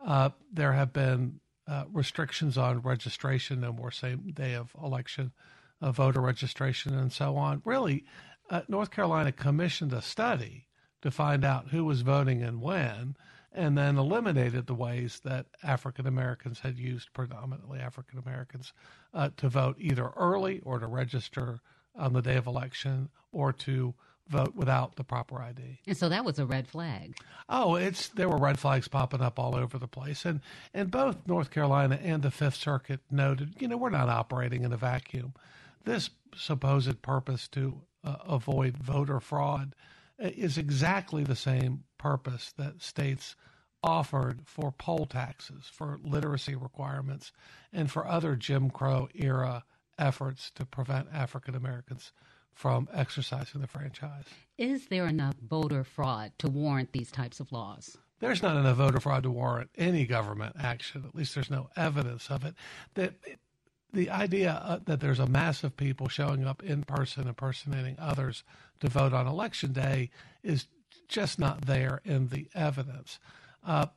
Uh, 0.03 0.29
there 0.51 0.73
have 0.73 0.93
been 0.93 1.39
uh, 1.67 1.85
restrictions 1.91 2.57
on 2.57 2.81
registration, 2.81 3.61
no 3.61 3.73
more 3.73 3.91
same 3.91 4.31
day 4.33 4.53
of 4.53 4.75
election 4.81 5.31
uh, 5.81 5.91
voter 5.91 6.21
registration, 6.21 6.97
and 6.97 7.11
so 7.11 7.35
on. 7.35 7.61
Really, 7.65 8.05
uh, 8.49 8.61
North 8.67 8.91
Carolina 8.91 9.31
commissioned 9.31 9.93
a 9.93 10.01
study 10.01 10.67
to 11.01 11.11
find 11.11 11.43
out 11.43 11.69
who 11.69 11.85
was 11.85 12.01
voting 12.01 12.43
and 12.43 12.61
when, 12.61 13.15
and 13.51 13.77
then 13.77 13.97
eliminated 13.97 14.67
the 14.67 14.73
ways 14.73 15.21
that 15.23 15.47
African 15.63 16.07
Americans 16.07 16.59
had 16.59 16.77
used, 16.77 17.13
predominantly 17.13 17.79
African 17.79 18.19
Americans, 18.19 18.73
uh, 19.13 19.29
to 19.37 19.49
vote 19.49 19.77
either 19.79 20.09
early 20.15 20.61
or 20.63 20.79
to 20.79 20.87
register 20.87 21.59
on 21.95 22.13
the 22.13 22.21
day 22.21 22.35
of 22.35 22.47
election 22.47 23.09
or 23.31 23.53
to 23.53 23.93
vote 24.27 24.55
without 24.55 24.95
the 24.95 25.03
proper 25.03 25.41
ID. 25.41 25.79
And 25.87 25.97
so 25.97 26.09
that 26.09 26.25
was 26.25 26.39
a 26.39 26.45
red 26.45 26.67
flag. 26.67 27.15
Oh, 27.47 27.75
it's 27.75 28.09
there 28.09 28.29
were 28.29 28.37
red 28.37 28.59
flags 28.59 28.87
popping 28.87 29.21
up 29.21 29.37
all 29.39 29.55
over 29.55 29.77
the 29.77 29.87
place, 29.87 30.25
and 30.25 30.41
and 30.73 30.89
both 30.89 31.17
North 31.27 31.51
Carolina 31.51 31.99
and 32.01 32.23
the 32.23 32.31
Fifth 32.31 32.55
Circuit 32.55 33.01
noted, 33.11 33.55
you 33.59 33.67
know, 33.67 33.77
we're 33.77 33.89
not 33.89 34.09
operating 34.09 34.63
in 34.63 34.73
a 34.73 34.77
vacuum. 34.77 35.33
This 35.83 36.09
supposed 36.35 37.01
purpose 37.01 37.47
to 37.49 37.81
uh, 38.03 38.15
avoid 38.27 38.77
voter 38.77 39.19
fraud 39.19 39.75
uh, 40.21 40.29
is 40.35 40.57
exactly 40.57 41.23
the 41.23 41.35
same 41.35 41.83
purpose 41.97 42.53
that 42.57 42.81
states 42.81 43.35
offered 43.83 44.41
for 44.45 44.71
poll 44.71 45.05
taxes, 45.05 45.69
for 45.71 45.99
literacy 46.03 46.55
requirements, 46.55 47.31
and 47.71 47.91
for 47.91 48.07
other 48.07 48.35
Jim 48.35 48.71
Crow 48.71 49.07
era 49.13 49.63
efforts 49.99 50.51
to 50.55 50.65
prevent 50.65 51.07
African 51.13 51.55
Americans 51.55 52.11
from 52.55 52.87
exercising 52.93 53.61
the 53.61 53.67
franchise. 53.67 54.23
Is 54.57 54.87
there 54.87 55.05
enough 55.05 55.35
voter 55.35 55.83
fraud 55.83 56.31
to 56.39 56.47
warrant 56.47 56.93
these 56.93 57.11
types 57.11 57.39
of 57.39 57.51
laws? 57.51 57.97
There's 58.19 58.41
not 58.41 58.55
enough 58.55 58.77
voter 58.77 59.01
fraud 59.01 59.23
to 59.23 59.29
warrant 59.29 59.69
any 59.77 60.05
government 60.05 60.55
action. 60.57 61.03
At 61.05 61.13
least 61.13 61.35
there's 61.35 61.51
no 61.51 61.69
evidence 61.75 62.31
of 62.31 62.45
it. 62.45 62.55
That 62.93 63.15
the 63.91 64.09
idea 64.09 64.51
uh, 64.51 64.79
that 64.85 65.01
there's 65.01 65.19
a 65.19 65.27
mass 65.27 65.63
of 65.63 65.75
people 65.75 66.07
showing 66.07 66.45
up 66.45 66.63
in 66.63 66.83
person, 66.83 67.27
impersonating 67.27 67.97
others 67.99 68.43
to 68.79 68.87
vote 68.87 69.13
on 69.13 69.27
election 69.27 69.73
day 69.73 70.09
is 70.41 70.67
just 71.09 71.37
not 71.37 71.65
there 71.65 72.01
in 72.05 72.29
the 72.29 72.47
evidence. 72.55 73.19
Uh, 73.65 73.87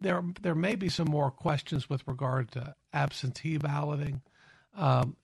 there 0.00 0.22
there 0.42 0.54
may 0.54 0.74
be 0.74 0.90
some 0.90 1.08
more 1.08 1.30
questions 1.30 1.88
with 1.88 2.06
regard 2.06 2.50
to 2.52 2.74
absentee 2.92 3.56
balloting 3.56 4.20
um, 4.74 5.16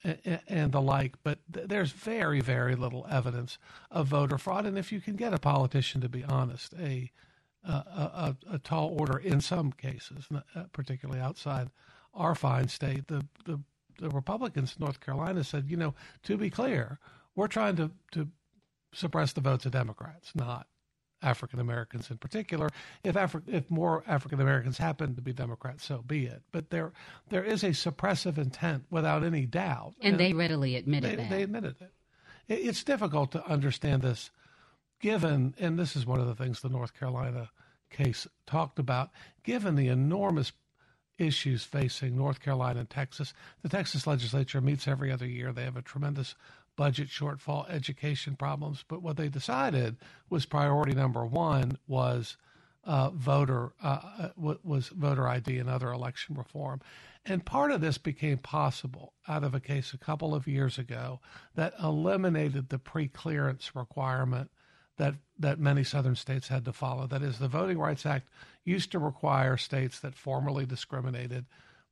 and, 0.47 0.71
the 0.71 0.81
like, 0.81 1.15
but 1.23 1.39
th- 1.51 1.67
there's 1.67 1.91
very 1.91 2.41
very 2.41 2.75
little 2.75 3.05
evidence 3.09 3.57
of 3.89 4.07
voter 4.07 4.37
fraud. 4.37 4.65
And 4.65 4.77
if 4.77 4.91
you 4.91 5.01
can 5.01 5.15
get 5.15 5.33
a 5.33 5.39
politician 5.39 6.01
to 6.01 6.09
be 6.09 6.23
honest, 6.23 6.73
a 6.79 7.11
a, 7.63 7.71
a, 7.71 8.35
a 8.51 8.59
tall 8.59 8.95
order 8.97 9.17
in 9.17 9.41
some 9.41 9.71
cases, 9.71 10.27
uh, 10.33 10.63
particularly 10.71 11.19
outside 11.19 11.69
our 12.13 12.35
fine 12.35 12.67
state, 12.67 13.07
the, 13.07 13.25
the 13.45 13.59
the 13.99 14.09
Republicans 14.09 14.75
in 14.77 14.83
North 14.85 15.01
Carolina 15.01 15.43
said, 15.43 15.65
you 15.67 15.75
know, 15.75 15.93
to 16.23 16.37
be 16.37 16.49
clear, 16.49 16.99
we're 17.35 17.47
trying 17.47 17.75
to 17.75 17.91
to 18.11 18.29
suppress 18.93 19.33
the 19.33 19.41
votes 19.41 19.65
of 19.65 19.71
Democrats, 19.71 20.31
not 20.35 20.67
African 21.21 21.59
Americans 21.59 22.09
in 22.09 22.17
particular. 22.17 22.69
If 23.03 23.15
Afri- 23.15 23.47
if 23.47 23.69
more 23.69 24.03
African 24.07 24.39
Americans 24.39 24.77
happen 24.77 25.15
to 25.15 25.21
be 25.21 25.33
Democrats, 25.33 25.85
so 25.85 26.03
be 26.05 26.25
it. 26.25 26.41
But 26.51 26.69
there 26.69 26.91
there 27.29 27.43
is 27.43 27.63
a 27.63 27.69
suppressive 27.69 28.37
intent 28.37 28.85
without 28.89 29.23
any 29.23 29.45
doubt, 29.45 29.95
and, 30.01 30.13
and 30.13 30.19
they 30.19 30.33
readily 30.33 30.75
admitted 30.75 31.11
they, 31.11 31.15
that. 31.15 31.29
They 31.29 31.43
admitted 31.43 31.75
it. 31.79 31.91
it. 32.47 32.55
It's 32.65 32.83
difficult 32.83 33.31
to 33.33 33.45
understand 33.47 34.01
this, 34.01 34.31
given, 34.99 35.55
and 35.59 35.77
this 35.77 35.95
is 35.95 36.05
one 36.05 36.19
of 36.19 36.27
the 36.27 36.35
things 36.35 36.61
the 36.61 36.69
North 36.69 36.97
Carolina 36.97 37.49
case 37.89 38.27
talked 38.45 38.79
about, 38.79 39.09
given 39.43 39.75
the 39.75 39.87
enormous 39.87 40.51
issues 41.19 41.63
facing 41.63 42.15
North 42.15 42.39
Carolina 42.39 42.79
and 42.79 42.89
Texas. 42.89 43.33
The 43.61 43.69
Texas 43.69 44.07
legislature 44.07 44.61
meets 44.61 44.87
every 44.87 45.11
other 45.11 45.25
year. 45.25 45.51
They 45.51 45.63
have 45.63 45.75
a 45.77 45.81
tremendous 45.81 46.35
budget 46.79 47.09
shortfall, 47.09 47.69
education 47.69 48.37
problems. 48.37 48.85
But 48.87 49.01
what 49.01 49.17
they 49.17 49.27
decided 49.27 49.97
was 50.29 50.45
priority 50.45 50.93
number 50.93 51.25
one 51.25 51.77
was 51.89 52.37
uh, 52.85 53.09
voter 53.09 53.73
uh, 53.83 54.29
uh 54.37 54.55
was 54.63 54.87
voter 54.87 55.27
ID 55.27 55.57
and 55.57 55.69
other 55.69 55.91
election 55.91 56.35
reform. 56.35 56.79
And 57.25 57.45
part 57.45 57.71
of 57.71 57.81
this 57.81 57.97
became 57.97 58.37
possible 58.37 59.11
out 59.27 59.43
of 59.43 59.53
a 59.53 59.59
case 59.59 59.93
a 59.93 59.97
couple 59.97 60.33
of 60.33 60.47
years 60.47 60.77
ago 60.77 61.19
that 61.55 61.73
eliminated 61.83 62.69
the 62.69 62.79
pre-clearance 62.79 63.75
requirement 63.75 64.49
that 64.95 65.15
that 65.37 65.59
many 65.59 65.83
southern 65.83 66.15
states 66.15 66.47
had 66.47 66.63
to 66.63 66.71
follow. 66.71 67.07
That 67.07 67.21
is, 67.21 67.39
the 67.39 67.49
Voting 67.49 67.77
Rights 67.77 68.05
Act 68.05 68.29
used 68.63 68.89
to 68.93 68.99
require 68.99 69.57
states 69.57 69.99
that 69.99 70.15
formerly 70.15 70.65
discriminated 70.65 71.45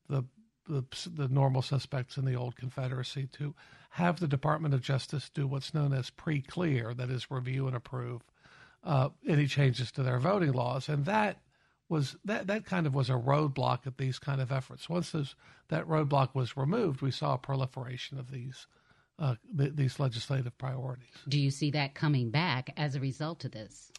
the 0.07 0.23
the, 0.67 0.83
the 1.09 1.27
normal 1.27 1.61
suspects 1.61 2.17
in 2.17 2.25
the 2.25 2.35
old 2.35 2.55
Confederacy 2.55 3.27
to 3.33 3.55
have 3.91 4.19
the 4.19 4.27
Department 4.27 4.73
of 4.73 4.81
Justice 4.81 5.29
do 5.29 5.47
what's 5.47 5.73
known 5.73 5.93
as 5.93 6.09
pre 6.09 6.41
clear, 6.41 6.93
that 6.93 7.09
is, 7.09 7.31
review 7.31 7.67
and 7.67 7.75
approve 7.75 8.21
uh, 8.83 9.09
any 9.27 9.47
changes 9.47 9.91
to 9.91 10.03
their 10.03 10.19
voting 10.19 10.53
laws. 10.53 10.87
And 10.89 11.05
that 11.05 11.39
was 11.89 12.15
that, 12.25 12.47
that 12.47 12.65
kind 12.65 12.85
of 12.85 12.93
was 12.93 13.09
a 13.09 13.13
roadblock 13.13 13.87
at 13.87 13.97
these 13.97 14.19
kind 14.19 14.41
of 14.41 14.51
efforts. 14.51 14.89
Once 14.89 15.11
those, 15.11 15.35
that 15.69 15.87
roadblock 15.87 16.35
was 16.35 16.57
removed, 16.57 17.01
we 17.01 17.11
saw 17.11 17.33
a 17.33 17.37
proliferation 17.37 18.19
of 18.19 18.31
these 18.31 18.67
uh, 19.19 19.35
th- 19.57 19.73
these 19.75 19.99
legislative 19.99 20.57
priorities. 20.57 21.09
Do 21.27 21.39
you 21.39 21.49
see 21.49 21.71
that 21.71 21.95
coming 21.95 22.29
back 22.29 22.71
as 22.77 22.95
a 22.95 22.99
result 22.99 23.45
of 23.45 23.51
this? 23.51 23.91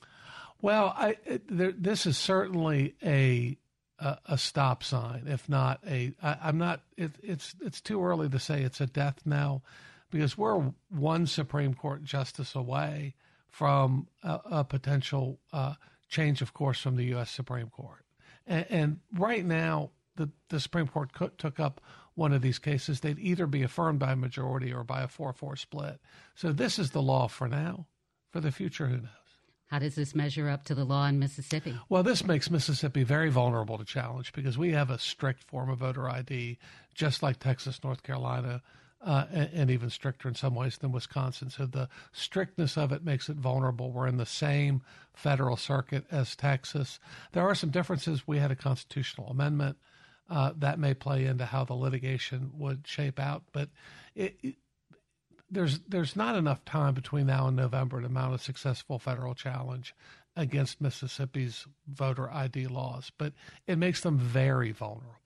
Well, 0.61 0.95
I, 0.97 1.17
it, 1.25 1.43
there, 1.49 1.73
this 1.73 2.07
is 2.07 2.17
certainly 2.19 2.95
a 3.03 3.57
a, 3.99 4.19
a 4.27 4.39
stop 4.39 4.83
sign, 4.83 5.25
if 5.27 5.49
not 5.49 5.81
a. 5.87 6.13
I, 6.23 6.37
I'm 6.45 6.59
not. 6.59 6.83
It, 6.97 7.13
it's 7.23 7.55
it's 7.61 7.81
too 7.81 8.03
early 8.03 8.29
to 8.29 8.39
say 8.39 8.63
it's 8.63 8.81
a 8.81 8.87
death 8.87 9.21
knell, 9.25 9.63
because 10.11 10.39
we're 10.39 10.73
one 10.91 11.27
Supreme 11.27 11.75
Court 11.75 12.05
justice 12.05 12.55
away 12.55 13.15
from 13.51 14.09
a, 14.23 14.41
a 14.51 14.65
potential 14.65 15.41
uh, 15.53 15.75
change 16.09 16.43
of 16.43 16.55
course 16.55 16.81
from 16.81 16.97
the 16.97 17.05
U.S. 17.07 17.31
Supreme 17.31 17.69
Court, 17.69 18.05
and, 18.47 18.67
and 18.71 19.01
right 19.15 19.45
now 19.45 19.91
the 20.17 20.31
the 20.49 20.61
Supreme 20.61 20.89
Court 20.89 21.13
co- 21.13 21.31
took 21.39 21.59
up 21.59 21.81
one 22.15 22.33
of 22.33 22.43
these 22.43 22.59
cases. 22.59 23.01
They'd 23.01 23.19
either 23.19 23.47
be 23.47 23.63
affirmed 23.63 24.01
by 24.01 24.13
a 24.13 24.17
majority 24.17 24.73
or 24.73 24.83
by 24.83 25.03
a 25.03 25.09
four-four 25.09 25.57
split. 25.57 26.01
So 26.35 26.53
this 26.53 26.79
is 26.79 26.91
the 26.91 27.03
law 27.03 27.29
for 27.29 27.49
now. 27.49 27.87
For 28.33 28.41
the 28.41 28.53
future, 28.53 28.89
who 28.89 28.97
knows? 28.97 29.18
How 29.69 29.79
does 29.79 29.95
this 29.95 30.15
measure 30.15 30.49
up 30.49 30.65
to 30.65 30.75
the 30.75 30.85
law 30.85 31.07
in 31.07 31.19
Mississippi? 31.19 31.79
Well, 31.91 32.03
this 32.03 32.25
makes 32.25 32.51
Mississippi 32.51 33.03
very 33.03 33.29
vulnerable 33.29 33.77
to 33.77 33.85
challenge 33.85 34.33
because 34.33 34.57
we 34.57 34.73
have 34.73 34.91
a 34.91 34.99
strict 34.99 35.45
form 35.45 35.69
of 35.69 35.79
voter 35.79 36.09
ID, 36.09 36.59
just 36.95 37.23
like 37.23 37.39
Texas, 37.39 37.85
North 37.85 38.03
Carolina, 38.03 38.63
uh, 39.03 39.27
and, 39.31 39.51
and, 39.53 39.71
even 39.71 39.91
stricter 39.91 40.27
in 40.27 40.35
some 40.35 40.55
ways 40.55 40.79
than 40.79 40.91
Wisconsin. 40.91 41.51
So 41.51 41.67
the 41.67 41.89
strictness 42.13 42.77
of 42.77 42.91
it 42.93 43.05
makes 43.05 43.29
it 43.29 43.37
vulnerable. 43.37 43.93
We're 43.93 44.09
in 44.09 44.17
the 44.17 44.27
same 44.27 44.83
federal 45.15 45.57
circuit 45.57 46.05
as 46.11 46.35
Texas. 46.35 46.99
There 47.33 47.47
are 47.47 47.55
some 47.55 47.71
differences. 47.71 48.27
We 48.27 48.39
had 48.39 48.51
a 48.51 48.57
constitutional 48.57 49.29
amendment. 49.29 49.77
Uh, 50.29 50.53
that 50.57 50.79
may 50.79 50.95
play 50.95 51.27
into 51.27 51.45
how 51.47 51.65
the 51.65 51.75
litigation 51.75 52.51
would 52.55 52.87
shape 52.87 53.21
out, 53.21 53.45
but 53.53 53.69
it, 54.15 54.37
it 54.43 54.57
there's 55.51 55.81
there's 55.89 56.17
not 56.17 56.37
enough 56.37 56.65
time 56.65 56.95
between 56.95 57.27
now 57.27 57.47
and 57.47 57.57
November 57.57 58.01
to 58.01 58.09
mount 58.09 58.35
a 58.35 58.39
successful 58.39 58.99
federal 58.99 59.35
challenge 59.35 59.95
against 60.37 60.81
Mississippi's 60.81 61.67
voter 61.89 62.31
ID 62.31 62.69
laws, 62.69 63.11
but 63.19 63.33
it 63.67 63.77
makes 63.77 64.03
them 64.03 64.19
very 64.19 64.73
vulnerable. 64.73 65.17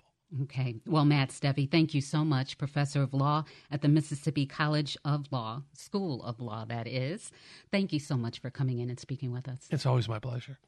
Okay. 0.45 0.77
Well, 0.87 1.05
Matt 1.05 1.29
Steffey, 1.29 1.71
thank 1.71 1.93
you 1.93 2.01
so 2.01 2.25
much, 2.25 2.57
professor 2.57 3.03
of 3.03 3.13
law 3.13 3.45
at 3.71 3.83
the 3.83 3.89
Mississippi 3.89 4.47
College 4.47 4.97
of 5.05 5.31
Law, 5.31 5.63
School 5.75 6.23
of 6.23 6.41
Law, 6.41 6.65
that 6.65 6.87
is. 6.87 7.31
Thank 7.71 7.93
you 7.93 7.99
so 7.99 8.17
much 8.17 8.39
for 8.39 8.49
coming 8.49 8.79
in 8.79 8.89
and 8.89 8.99
speaking 8.99 9.31
with 9.31 9.47
us. 9.47 9.69
It's 9.71 9.85
always 9.85 10.09
my 10.09 10.19
pleasure. 10.19 10.59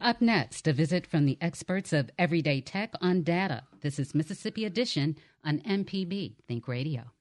Up 0.00 0.20
next, 0.20 0.66
a 0.66 0.72
visit 0.72 1.06
from 1.06 1.24
the 1.24 1.38
experts 1.40 1.92
of 1.92 2.10
Everyday 2.18 2.60
Tech 2.60 2.92
on 3.00 3.22
data. 3.22 3.62
This 3.80 4.00
is 4.00 4.14
Mississippi 4.14 4.64
Edition 4.64 5.16
on 5.44 5.60
MPB 5.60 6.34
Think 6.48 6.66
Radio. 6.66 7.11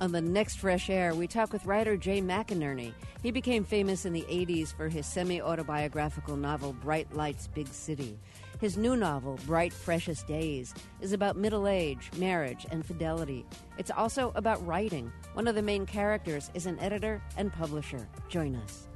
On 0.00 0.12
the 0.12 0.20
next 0.20 0.58
Fresh 0.58 0.90
Air, 0.90 1.12
we 1.12 1.26
talk 1.26 1.52
with 1.52 1.66
writer 1.66 1.96
Jay 1.96 2.22
McInerney. 2.22 2.92
He 3.20 3.32
became 3.32 3.64
famous 3.64 4.04
in 4.04 4.12
the 4.12 4.22
80s 4.22 4.72
for 4.72 4.88
his 4.88 5.06
semi 5.06 5.40
autobiographical 5.40 6.36
novel 6.36 6.72
Bright 6.72 7.12
Lights, 7.12 7.48
Big 7.48 7.66
City. 7.66 8.16
His 8.60 8.76
new 8.76 8.94
novel, 8.94 9.40
Bright 9.44 9.72
Precious 9.84 10.22
Days, 10.22 10.72
is 11.00 11.12
about 11.12 11.36
middle 11.36 11.66
age, 11.66 12.10
marriage, 12.16 12.64
and 12.70 12.86
fidelity. 12.86 13.44
It's 13.76 13.90
also 13.90 14.30
about 14.36 14.64
writing. 14.64 15.12
One 15.34 15.48
of 15.48 15.56
the 15.56 15.62
main 15.62 15.84
characters 15.84 16.50
is 16.54 16.66
an 16.66 16.78
editor 16.78 17.20
and 17.36 17.52
publisher. 17.52 18.08
Join 18.28 18.54
us. 18.54 18.86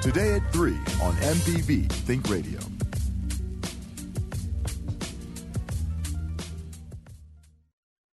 Today 0.00 0.34
at 0.34 0.52
3 0.52 0.72
on 1.02 1.14
MPB 1.14 1.90
Think 1.90 2.28
Radio. 2.28 2.60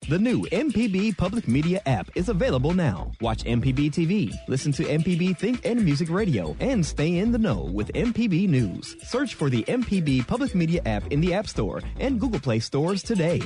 The 0.10 0.18
new 0.18 0.42
MPB 0.48 1.18
Public 1.18 1.48
Media 1.48 1.84
app 1.86 2.10
is 2.16 2.30
available 2.30 2.74
now. 2.74 3.12
Watch 3.22 3.44
MPB 3.44 3.92
TV, 3.92 4.34
listen 4.48 4.72
to 4.72 4.84
MPB 4.84 5.38
Think 5.38 5.64
and 5.64 5.86
Music 5.86 6.10
Radio, 6.10 6.56
and 6.60 6.84
stay 6.84 7.20
in 7.20 7.32
the 7.32 7.38
know 7.38 7.70
with 7.72 7.94
MPB 7.94 8.50
News. 8.50 8.96
Search 9.04 9.36
for 9.36 9.52
the 9.52 9.62
MPB 9.66 10.26
Public 10.26 10.56
Media 10.56 10.82
app 10.88 11.06
in 11.12 11.22
the 11.22 11.36
App 11.36 11.46
Store 11.46 11.84
and 12.00 12.20
Google 12.20 12.40
Play 12.40 12.60
stores 12.60 13.04
today. 13.04 13.40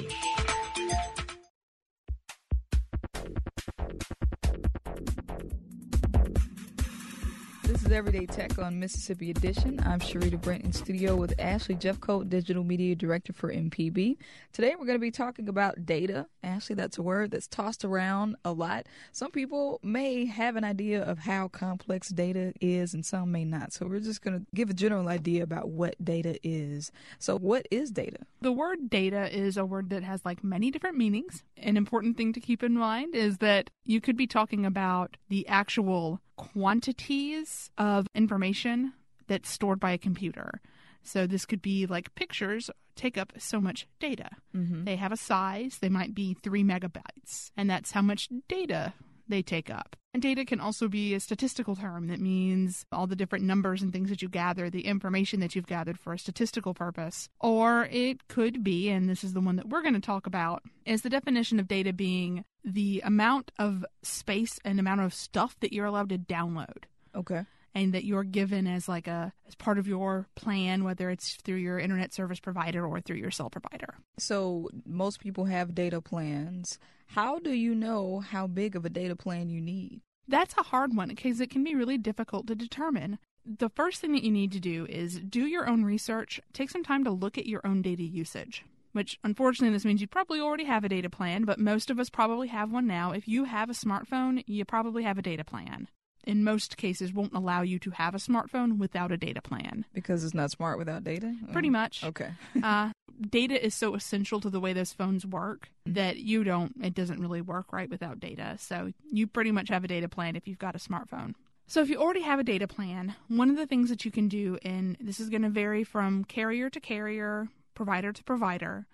Everyday 7.94 8.26
Tech 8.26 8.58
on 8.58 8.80
Mississippi 8.80 9.30
Edition. 9.30 9.80
I'm 9.86 10.00
Sharita 10.00 10.42
Brent 10.42 10.64
in 10.64 10.74
studio 10.74 11.16
with 11.16 11.40
Ashley 11.40 11.76
Jeffcoat, 11.76 12.28
Digital 12.28 12.64
Media 12.64 12.96
Director 12.96 13.34
for 13.34 13.54
MPB. 13.54 14.18
Today 14.52 14.72
we're 14.72 14.88
going 14.88 14.98
to 14.98 15.00
be 15.00 15.12
talking 15.12 15.48
about 15.48 15.86
data. 15.86 16.26
Ashley, 16.44 16.74
that's 16.74 16.98
a 16.98 17.04
word 17.04 17.30
that's 17.30 17.46
tossed 17.46 17.86
around 17.86 18.36
a 18.44 18.52
lot. 18.52 18.88
Some 19.12 19.30
people 19.30 19.80
may 19.84 20.26
have 20.26 20.56
an 20.56 20.64
idea 20.64 21.04
of 21.04 21.20
how 21.20 21.50
complex 21.50 22.10
data 22.10 22.54
is, 22.60 22.96
and 22.96 23.06
some 23.06 23.32
may 23.32 23.46
not. 23.46 23.74
So 23.74 23.86
we're 23.86 24.00
just 24.00 24.24
going 24.24 24.40
to 24.40 24.46
give 24.56 24.72
a 24.72 24.74
general 24.74 25.08
idea 25.08 25.44
about 25.44 25.70
what 25.70 25.94
data 26.04 26.40
is. 26.42 26.92
So, 27.20 27.38
what 27.38 27.68
is 27.70 27.92
data? 27.92 28.26
The 28.42 28.52
word 28.52 28.90
data 28.90 29.32
is 29.32 29.56
a 29.56 29.66
word 29.66 29.92
that 29.92 30.02
has 30.02 30.26
like 30.26 30.44
many 30.44 30.72
different 30.72 30.98
meanings. 30.98 31.44
An 31.58 31.78
important 31.78 32.18
thing 32.18 32.34
to 32.34 32.40
keep 32.40 32.64
in 32.64 32.74
mind 32.74 33.14
is 33.14 33.38
that 33.38 33.70
you 33.86 34.02
could 34.02 34.18
be 34.18 34.26
talking 34.26 34.66
about 34.66 35.16
the 35.30 35.48
actual 35.48 36.22
quantities 36.36 37.70
of 37.78 38.08
information 38.16 38.94
that's 39.28 39.50
stored 39.50 39.80
by 39.80 39.92
a 39.92 39.98
computer. 39.98 40.62
So 41.04 41.28
this 41.28 41.46
could 41.46 41.62
be 41.62 41.86
like 41.86 42.16
pictures 42.16 42.70
take 42.96 43.18
up 43.18 43.34
so 43.38 43.60
much 43.60 43.88
data. 44.00 44.30
Mm-hmm. 44.56 44.86
They 44.86 44.96
have 44.96 45.12
a 45.12 45.18
size, 45.18 45.80
they 45.82 45.90
might 45.90 46.16
be 46.16 46.38
three 46.42 46.64
megabytes, 46.64 47.52
and 47.58 47.70
that's 47.70 47.92
how 47.92 48.02
much 48.02 48.30
data 48.48 48.94
they 49.28 49.42
take 49.42 49.70
up. 49.70 49.96
And 50.14 50.22
data 50.22 50.46
can 50.46 50.60
also 50.60 50.88
be 50.88 51.16
a 51.16 51.20
statistical 51.20 51.76
term 51.76 52.08
that 52.08 52.20
means 52.20 52.86
all 52.92 53.08
the 53.08 53.16
different 53.16 53.46
numbers 53.46 53.82
and 53.82 53.92
things 53.92 54.10
that 54.10 54.22
you 54.22 54.30
gather, 54.30 54.70
the 54.70 54.86
information 54.86 55.40
that 55.40 55.56
you've 55.56 55.66
gathered 55.66 55.98
for 56.00 56.14
a 56.14 56.20
statistical 56.20 56.76
purpose. 56.76 57.30
Or 57.40 57.86
it 57.86 58.28
could 58.28 58.64
be, 58.64 58.90
and 58.90 59.10
this 59.10 59.24
is 59.24 59.34
the 59.34 59.42
one 59.42 59.56
that 59.56 59.70
we're 59.70 59.82
going 59.82 59.96
to 59.96 60.00
talk 60.00 60.28
about, 60.28 60.62
is 60.86 61.02
the 61.02 61.10
definition 61.10 61.60
of 61.60 61.68
data 61.68 61.94
being 61.94 62.46
the 62.64 63.02
amount 63.06 63.52
of 63.60 63.86
space 64.04 64.60
and 64.64 64.80
amount 64.80 65.02
of 65.02 65.14
stuff 65.14 65.56
that 65.60 65.74
you're 65.74 65.86
allowed 65.86 66.10
to 66.10 66.18
download. 66.18 66.86
Okay. 67.16 67.46
and 67.76 67.94
that 67.94 68.06
you're 68.06 68.24
given 68.24 68.68
as 68.68 68.88
like 68.88 69.08
a 69.08 69.34
as 69.48 69.56
part 69.56 69.78
of 69.78 69.88
your 69.88 70.28
plan 70.36 70.84
whether 70.84 71.10
it's 71.10 71.36
through 71.44 71.58
your 71.58 71.80
internet 71.80 72.14
service 72.14 72.40
provider 72.40 72.86
or 72.86 73.02
through 73.02 73.18
your 73.18 73.32
cell 73.32 73.50
provider. 73.50 73.96
So 74.18 74.70
most 74.86 75.20
people 75.20 75.46
have 75.46 75.76
data 75.76 76.02
plans. 76.02 76.80
How 77.08 77.40
do 77.40 77.52
you 77.52 77.76
know 77.76 78.20
how 78.20 78.48
big 78.48 78.76
of 78.76 78.86
a 78.86 78.90
data 78.90 79.16
plan 79.16 79.50
you 79.50 79.62
need? 79.62 80.02
That's 80.28 80.56
a 80.58 80.64
hard 80.64 80.96
one 80.96 81.10
because 81.10 81.42
it 81.42 81.50
can 81.50 81.64
be 81.64 81.76
really 81.76 81.98
difficult 81.98 82.48
to 82.48 82.56
determine. 82.56 83.20
The 83.46 83.70
first 83.70 84.00
thing 84.00 84.14
that 84.14 84.24
you 84.24 84.32
need 84.32 84.54
to 84.54 84.60
do 84.60 84.86
is 84.88 85.20
do 85.20 85.46
your 85.46 85.68
own 85.68 85.84
research. 85.84 86.40
Take 86.54 86.70
some 86.70 86.84
time 86.84 87.04
to 87.04 87.12
look 87.12 87.38
at 87.38 87.46
your 87.46 87.62
own 87.66 87.82
data 87.82 88.04
usage 88.04 88.64
which 88.94 89.20
unfortunately 89.24 89.76
this 89.76 89.86
means 89.86 90.02
you 90.02 90.08
probably 90.08 90.40
already 90.40 90.64
have 90.64 90.84
a 90.84 90.90
data 90.90 91.10
plan, 91.10 91.44
but 91.44 91.60
most 91.60 91.90
of 91.90 92.00
us 92.00 92.10
probably 92.10 92.48
have 92.48 92.72
one 92.72 92.88
now. 92.88 93.12
If 93.12 93.28
you 93.28 93.44
have 93.44 93.70
a 93.70 93.74
smartphone, 93.74 94.44
you 94.48 94.64
probably 94.64 95.04
have 95.04 95.18
a 95.18 95.22
data 95.22 95.44
plan. 95.44 95.90
In 96.26 96.44
most 96.44 96.78
cases, 96.78 97.12
won't 97.12 97.34
allow 97.34 97.64
you 97.64 97.80
to 97.80 97.92
have 97.92 98.16
a 98.16 98.20
smartphone 98.20 98.78
without 98.78 99.12
a 99.12 99.18
data 99.18 99.42
plan. 99.42 99.86
Because 99.94 100.24
it's 100.24 100.34
not 100.34 100.52
smart 100.52 100.78
without 100.78 101.04
data? 101.04 101.36
Pretty 101.52 101.70
much. 101.70 102.04
Okay. 102.04 102.32
uh, 102.64 102.92
data 103.30 103.64
is 103.64 103.76
so 103.76 103.94
essential 103.94 104.40
to 104.40 104.50
the 104.50 104.62
way 104.62 104.72
those 104.72 104.94
phones 104.94 105.26
work 105.26 105.70
that 105.86 106.18
you 106.18 106.46
don't, 106.46 106.74
it 106.82 106.94
doesn't 106.94 107.20
really 107.20 107.42
work 107.42 107.74
right 107.74 107.90
without 107.90 108.22
data. 108.22 108.56
So 108.58 108.94
you 109.12 109.28
pretty 109.28 109.52
much 109.52 109.68
have 109.68 109.84
a 109.84 109.88
data 109.88 110.08
plan 110.08 110.38
if 110.38 110.48
you've 110.48 110.60
got 110.60 110.76
a 110.76 110.80
smartphone. 110.80 111.34
So, 111.66 111.82
if 111.82 111.90
you 111.90 111.98
already 111.98 112.22
have 112.24 112.40
a 112.40 112.44
data 112.44 112.68
plan, 112.68 113.16
one 113.30 113.50
of 113.50 113.56
the 113.56 113.66
things 113.66 113.90
that 113.90 114.04
you 114.04 114.12
can 114.12 114.28
do, 114.28 114.58
and 114.64 114.98
this 115.00 115.22
is 115.22 115.30
going 115.30 115.44
to 115.44 115.50
vary 115.50 115.86
from 115.86 116.26
carrier 116.26 116.70
to 116.70 116.80
carrier, 116.80 117.48
provider 117.74 118.12
to 118.12 118.24
provider, 118.24 118.88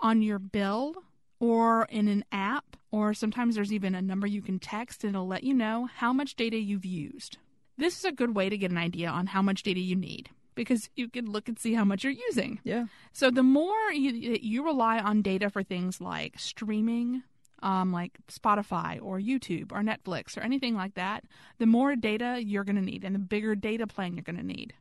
on 0.00 0.22
your 0.22 0.38
bill 0.38 0.94
or 1.38 1.86
in 1.90 2.08
an 2.08 2.24
app, 2.32 2.76
or 2.90 3.12
sometimes 3.12 3.54
there's 3.54 3.72
even 3.72 3.94
a 3.94 4.02
number 4.02 4.26
you 4.26 4.42
can 4.42 4.58
text 4.58 5.04
and 5.04 5.14
it'll 5.14 5.26
let 5.26 5.44
you 5.44 5.54
know 5.54 5.88
how 5.96 6.12
much 6.12 6.36
data 6.36 6.56
you've 6.56 6.84
used. 6.84 7.38
This 7.76 7.98
is 7.98 8.04
a 8.04 8.12
good 8.12 8.34
way 8.34 8.48
to 8.48 8.56
get 8.56 8.70
an 8.70 8.78
idea 8.78 9.08
on 9.08 9.26
how 9.26 9.42
much 9.42 9.62
data 9.62 9.80
you 9.80 9.96
need 9.96 10.30
because 10.54 10.88
you 10.96 11.08
can 11.08 11.30
look 11.30 11.48
and 11.48 11.58
see 11.58 11.74
how 11.74 11.84
much 11.84 12.02
you're 12.02 12.12
using. 12.12 12.58
Yeah. 12.64 12.86
So 13.12 13.30
the 13.30 13.42
more 13.42 13.92
you, 13.92 14.38
you 14.40 14.64
rely 14.64 14.98
on 14.98 15.20
data 15.20 15.50
for 15.50 15.62
things 15.62 16.00
like 16.00 16.38
streaming, 16.38 17.22
um, 17.62 17.92
like 17.92 18.18
Spotify 18.28 18.98
or 19.02 19.20
YouTube 19.20 19.72
or 19.72 19.82
Netflix 19.82 20.36
or 20.36 20.40
anything 20.40 20.74
like 20.74 20.94
that, 20.94 21.24
the 21.58 21.66
more 21.66 21.94
data 21.94 22.40
you're 22.42 22.64
going 22.64 22.76
to 22.76 22.82
need 22.82 23.04
and 23.04 23.14
the 23.14 23.20
bigger 23.20 23.54
data 23.54 23.86
plan 23.86 24.14
you're 24.14 24.22
going 24.22 24.36
to 24.36 24.42
need. 24.42 24.72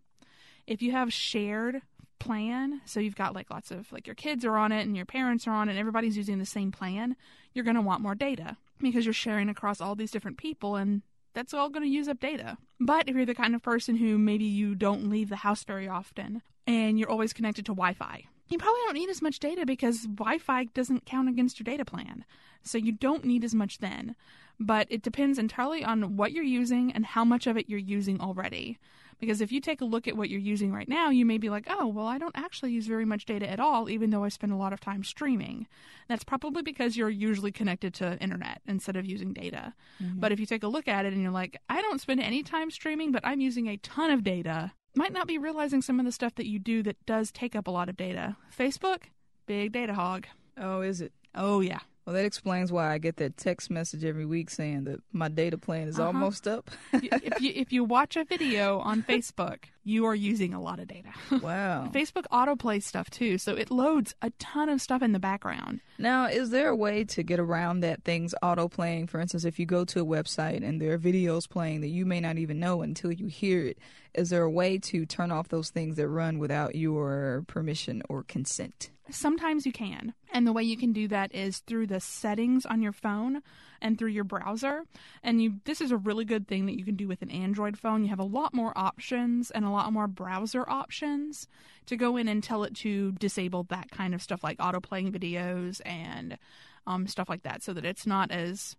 If 0.65 0.81
you 0.81 0.93
have 0.93 1.11
shared 1.13 1.81
plan, 2.25 2.81
so 2.85 2.99
you've 2.99 3.15
got 3.15 3.35
like 3.35 3.49
lots 3.49 3.71
of 3.71 3.91
like 3.91 4.07
your 4.07 4.15
kids 4.15 4.43
are 4.43 4.57
on 4.57 4.71
it 4.71 4.81
and 4.81 4.95
your 4.95 5.05
parents 5.05 5.47
are 5.47 5.51
on 5.51 5.69
it 5.69 5.73
and 5.73 5.79
everybody's 5.79 6.17
using 6.17 6.39
the 6.39 6.45
same 6.45 6.71
plan, 6.71 7.15
you're 7.53 7.63
going 7.63 7.75
to 7.75 7.81
want 7.81 8.01
more 8.01 8.15
data 8.15 8.57
because 8.79 9.05
you're 9.05 9.13
sharing 9.13 9.47
across 9.47 9.79
all 9.79 9.95
these 9.95 10.11
different 10.11 10.37
people 10.37 10.75
and 10.75 11.01
that's 11.33 11.53
all 11.53 11.69
going 11.69 11.83
to 11.83 11.89
use 11.89 12.07
up 12.07 12.19
data. 12.19 12.57
But 12.79 13.07
if 13.07 13.15
you're 13.15 13.25
the 13.25 13.35
kind 13.35 13.55
of 13.55 13.61
person 13.61 13.97
who 13.97 14.17
maybe 14.17 14.45
you 14.45 14.73
don't 14.73 15.09
leave 15.09 15.29
the 15.29 15.37
house 15.37 15.63
very 15.63 15.87
often 15.87 16.41
and 16.65 16.97
you're 16.97 17.09
always 17.09 17.33
connected 17.33 17.65
to 17.67 17.73
Wi 17.73 17.93
Fi, 17.93 18.23
you 18.47 18.57
probably 18.57 18.81
don't 18.85 18.95
need 18.95 19.09
as 19.09 19.21
much 19.21 19.39
data 19.39 19.65
because 19.65 20.03
Wi 20.03 20.37
Fi 20.37 20.65
doesn't 20.65 21.05
count 21.05 21.29
against 21.29 21.59
your 21.59 21.65
data 21.65 21.85
plan. 21.85 22.25
So 22.63 22.77
you 22.77 22.91
don't 22.91 23.25
need 23.25 23.43
as 23.43 23.53
much 23.55 23.77
then. 23.79 24.15
But 24.59 24.87
it 24.89 25.01
depends 25.01 25.37
entirely 25.37 25.83
on 25.83 26.15
what 26.15 26.31
you're 26.31 26.43
using 26.43 26.91
and 26.91 27.05
how 27.05 27.25
much 27.25 27.45
of 27.45 27.57
it 27.57 27.69
you're 27.69 27.77
using 27.77 28.21
already. 28.21 28.77
Because 29.19 29.41
if 29.41 29.51
you 29.51 29.61
take 29.61 29.81
a 29.81 29.85
look 29.85 30.07
at 30.07 30.17
what 30.17 30.29
you're 30.29 30.39
using 30.39 30.71
right 30.71 30.87
now, 30.87 31.09
you 31.09 31.25
may 31.25 31.37
be 31.37 31.49
like, 31.49 31.67
oh, 31.69 31.87
well, 31.87 32.07
I 32.07 32.17
don't 32.17 32.35
actually 32.35 32.71
use 32.71 32.85
very 32.87 33.05
much 33.05 33.25
data 33.25 33.49
at 33.49 33.59
all, 33.59 33.89
even 33.89 34.09
though 34.09 34.23
I 34.23 34.29
spend 34.29 34.51
a 34.51 34.57
lot 34.57 34.73
of 34.73 34.79
time 34.79 35.03
streaming. 35.03 35.67
That's 36.07 36.23
probably 36.23 36.61
because 36.61 36.97
you're 36.97 37.09
usually 37.09 37.51
connected 37.51 37.93
to 37.95 38.21
internet 38.21 38.61
instead 38.67 38.95
of 38.95 39.05
using 39.05 39.33
data. 39.33 39.73
Mm-hmm. 40.03 40.19
But 40.19 40.31
if 40.31 40.39
you 40.39 40.45
take 40.45 40.63
a 40.63 40.67
look 40.67 40.87
at 40.87 41.05
it 41.05 41.13
and 41.13 41.21
you're 41.21 41.31
like, 41.31 41.59
I 41.69 41.81
don't 41.81 42.01
spend 42.01 42.21
any 42.21 42.43
time 42.43 42.71
streaming, 42.71 43.11
but 43.11 43.25
I'm 43.25 43.41
using 43.41 43.67
a 43.67 43.77
ton 43.77 44.11
of 44.11 44.23
data, 44.23 44.73
might 44.95 45.13
not 45.13 45.27
be 45.27 45.37
realizing 45.37 45.81
some 45.81 45.99
of 45.99 46.05
the 46.05 46.11
stuff 46.11 46.35
that 46.35 46.47
you 46.47 46.59
do 46.59 46.83
that 46.83 47.05
does 47.05 47.31
take 47.31 47.55
up 47.55 47.67
a 47.67 47.71
lot 47.71 47.89
of 47.89 47.97
data. 47.97 48.37
Facebook, 48.57 49.03
big 49.45 49.71
data 49.71 49.93
hog. 49.93 50.27
Oh, 50.57 50.81
is 50.81 51.01
it? 51.01 51.13
Oh, 51.33 51.59
yeah. 51.59 51.79
Well, 52.05 52.13
that 52.13 52.25
explains 52.25 52.71
why 52.71 52.91
I 52.93 52.99
get 52.99 53.17
that 53.17 53.35
text 53.35 53.71
message 53.71 54.05
every 54.05 54.25
week 54.25 54.51
saying 54.51 54.83
that 54.83 54.99
my 55.11 55.27
data 55.27 55.57
plan 55.57 55.87
is 55.87 55.97
uh-huh. 55.99 56.07
almost 56.07 56.47
up. 56.47 56.69
if 56.93 57.41
you 57.41 57.51
if 57.55 57.73
you 57.73 57.83
watch 57.83 58.15
a 58.15 58.23
video 58.23 58.79
on 58.79 59.01
Facebook, 59.09 59.65
you 59.85 60.05
are 60.05 60.15
using 60.15 60.53
a 60.53 60.61
lot 60.61 60.79
of 60.79 60.87
data. 60.87 61.09
Wow. 61.45 61.91
Facebook 61.93 62.25
autoplay 62.31 62.81
stuff 62.81 63.09
too, 63.11 63.37
so 63.37 63.53
it 63.53 63.69
loads 63.69 64.15
a 64.21 64.31
ton 64.39 64.67
of 64.67 64.81
stuff 64.81 65.03
in 65.03 65.11
the 65.11 65.19
background. 65.19 65.79
Now, 65.99 66.25
is 66.25 66.49
there 66.49 66.69
a 66.69 66.75
way 66.75 67.03
to 67.03 67.21
get 67.21 67.39
around 67.39 67.81
that 67.81 68.03
things 68.03 68.33
autoplaying? 68.41 69.09
For 69.09 69.19
instance, 69.19 69.45
if 69.45 69.59
you 69.59 69.67
go 69.67 69.85
to 69.85 70.01
a 70.01 70.05
website 70.05 70.67
and 70.67 70.81
there 70.81 70.93
are 70.93 70.97
videos 70.97 71.47
playing 71.47 71.81
that 71.81 71.89
you 71.89 72.05
may 72.05 72.19
not 72.19 72.39
even 72.39 72.59
know 72.59 72.81
until 72.81 73.11
you 73.11 73.27
hear 73.27 73.63
it, 73.63 73.77
is 74.15 74.29
there 74.29 74.41
a 74.41 74.49
way 74.49 74.79
to 74.79 75.05
turn 75.05 75.31
off 75.31 75.49
those 75.49 75.69
things 75.69 75.97
that 75.97 76.07
run 76.07 76.39
without 76.39 76.73
your 76.73 77.43
permission 77.47 78.01
or 78.09 78.23
consent? 78.23 78.89
Sometimes 79.11 79.65
you 79.65 79.71
can. 79.71 80.13
And 80.31 80.47
the 80.47 80.53
way 80.53 80.63
you 80.63 80.77
can 80.77 80.93
do 80.93 81.07
that 81.09 81.35
is 81.35 81.59
through 81.59 81.87
the 81.87 81.99
settings 81.99 82.65
on 82.65 82.81
your 82.81 82.91
phone 82.91 83.41
and 83.85 83.99
through 83.99 84.09
your 84.09 84.23
browser. 84.23 84.83
And 85.23 85.41
you 85.41 85.61
this 85.65 85.79
is 85.79 85.91
a 85.91 85.97
really 85.97 86.25
good 86.25 86.47
thing 86.47 86.65
that 86.65 86.77
you 86.77 86.83
can 86.83 86.95
do 86.95 87.07
with 87.07 87.21
an 87.21 87.29
Android 87.29 87.77
phone. 87.77 88.03
You 88.03 88.09
have 88.09 88.19
a 88.19 88.23
lot 88.23 88.53
more 88.53 88.73
options 88.75 89.51
and 89.51 89.63
a 89.63 89.69
lot 89.69 89.93
more 89.93 90.07
browser 90.07 90.67
options 90.67 91.47
to 91.85 91.95
go 91.95 92.17
in 92.17 92.27
and 92.27 92.43
tell 92.43 92.63
it 92.63 92.75
to 92.77 93.11
disable 93.13 93.63
that 93.65 93.91
kind 93.91 94.15
of 94.15 94.23
stuff 94.23 94.43
like 94.43 94.57
auto 94.59 94.79
playing 94.79 95.11
videos 95.11 95.81
and 95.85 96.39
um, 96.87 97.05
stuff 97.05 97.29
like 97.29 97.43
that 97.43 97.61
so 97.61 97.73
that 97.73 97.85
it's 97.85 98.07
not 98.07 98.31
as 98.31 98.75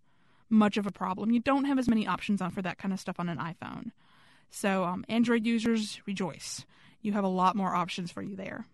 much 0.51 0.77
of 0.77 0.87
a 0.87 0.93
problem. 0.93 1.31
You 1.31 1.41
don't 1.41 1.67
have 1.67 1.79
as 1.79 1.89
many 1.89 2.07
options 2.07 2.43
on 2.43 2.51
for 2.51 2.63
that 2.63 2.79
kind 2.79 2.93
of 2.93 2.99
stuff 2.99 3.21
on 3.21 3.29
an 3.29 3.39
iPhone. 3.39 3.93
So 4.51 4.85
um, 4.85 5.05
Android 5.09 5.47
users 5.47 6.01
rejoice. 6.05 6.67
You 7.01 7.13
have 7.13 7.25
a 7.25 7.29
lot 7.29 7.55
more 7.55 7.75
options 7.77 8.11
for 8.11 8.23
you 8.23 8.35
there 8.35 8.67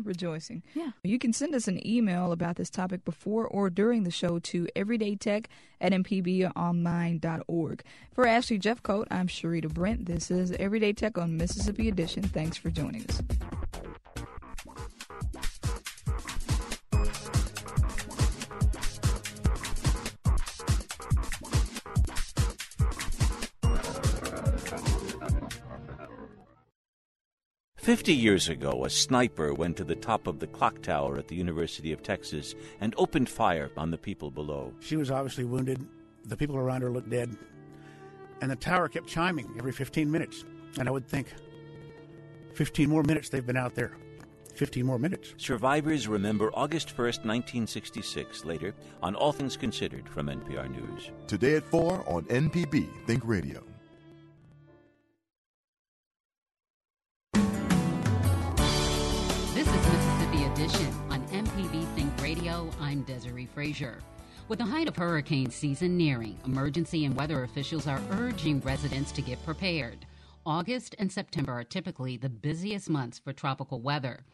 rejoicing. 0.00 0.62
Yeah. 0.74 0.90
You 1.02 1.18
can 1.18 1.32
send 1.32 1.54
us 1.54 1.68
an 1.68 1.84
email 1.86 2.32
about 2.32 2.56
this 2.56 2.70
topic 2.70 3.04
before 3.04 3.46
or 3.46 3.70
during 3.70 4.04
the 4.04 4.10
show 4.10 4.38
to 4.38 4.68
everydaytech 4.76 5.46
at 5.80 5.92
mpbonline.org. 5.92 7.82
For 8.12 8.26
Ashley 8.26 8.58
Jeffcoat, 8.58 9.06
I'm 9.10 9.28
Sharita 9.28 9.72
Brent. 9.72 10.06
This 10.06 10.30
is 10.30 10.52
Everyday 10.52 10.92
Tech 10.92 11.18
on 11.18 11.36
Mississippi 11.36 11.88
Edition. 11.88 12.22
Thanks 12.22 12.56
for 12.56 12.70
joining 12.70 13.04
us. 13.08 13.20
Fifty 27.84 28.14
years 28.14 28.48
ago, 28.48 28.86
a 28.86 28.88
sniper 28.88 29.52
went 29.52 29.76
to 29.76 29.84
the 29.84 29.94
top 29.94 30.26
of 30.26 30.38
the 30.38 30.46
clock 30.46 30.80
tower 30.80 31.18
at 31.18 31.28
the 31.28 31.36
University 31.36 31.92
of 31.92 32.02
Texas 32.02 32.54
and 32.80 32.94
opened 32.96 33.28
fire 33.28 33.70
on 33.76 33.90
the 33.90 33.98
people 33.98 34.30
below. 34.30 34.72
She 34.80 34.96
was 34.96 35.10
obviously 35.10 35.44
wounded. 35.44 35.86
The 36.24 36.34
people 36.34 36.56
around 36.56 36.80
her 36.80 36.90
looked 36.90 37.10
dead. 37.10 37.36
And 38.40 38.50
the 38.50 38.56
tower 38.56 38.88
kept 38.88 39.06
chiming 39.06 39.54
every 39.58 39.70
15 39.70 40.10
minutes. 40.10 40.46
And 40.78 40.88
I 40.88 40.92
would 40.92 41.06
think, 41.06 41.34
15 42.54 42.88
more 42.88 43.02
minutes 43.02 43.28
they've 43.28 43.44
been 43.44 43.58
out 43.58 43.74
there. 43.74 43.92
15 44.54 44.86
more 44.86 44.98
minutes. 44.98 45.34
Survivors 45.36 46.08
remember 46.08 46.50
August 46.54 46.88
1st, 46.88 47.26
1966, 47.26 48.46
later 48.46 48.74
on 49.02 49.14
All 49.14 49.32
Things 49.32 49.58
Considered 49.58 50.08
from 50.08 50.28
NPR 50.28 50.70
News. 50.70 51.10
Today 51.26 51.56
at 51.56 51.64
4 51.64 52.02
on 52.08 52.24
MPB 52.24 52.88
Think 53.06 53.20
Radio. 53.26 53.62
Edition 60.64 60.94
on 61.10 61.20
MPB 61.28 61.84
Think 61.94 62.22
Radio. 62.22 62.70
I'm 62.80 63.02
Desiree 63.02 63.44
Frazier. 63.44 63.98
With 64.48 64.60
the 64.60 64.64
height 64.64 64.88
of 64.88 64.96
hurricane 64.96 65.50
season 65.50 65.94
nearing, 65.94 66.38
emergency 66.46 67.04
and 67.04 67.14
weather 67.14 67.44
officials 67.44 67.86
are 67.86 68.00
urging 68.12 68.60
residents 68.60 69.12
to 69.12 69.20
get 69.20 69.44
prepared. 69.44 70.06
August 70.46 70.96
and 70.98 71.12
September 71.12 71.52
are 71.52 71.64
typically 71.64 72.16
the 72.16 72.30
busiest 72.30 72.88
months 72.88 73.18
for 73.18 73.34
tropical 73.34 73.82
weather. 73.82 74.24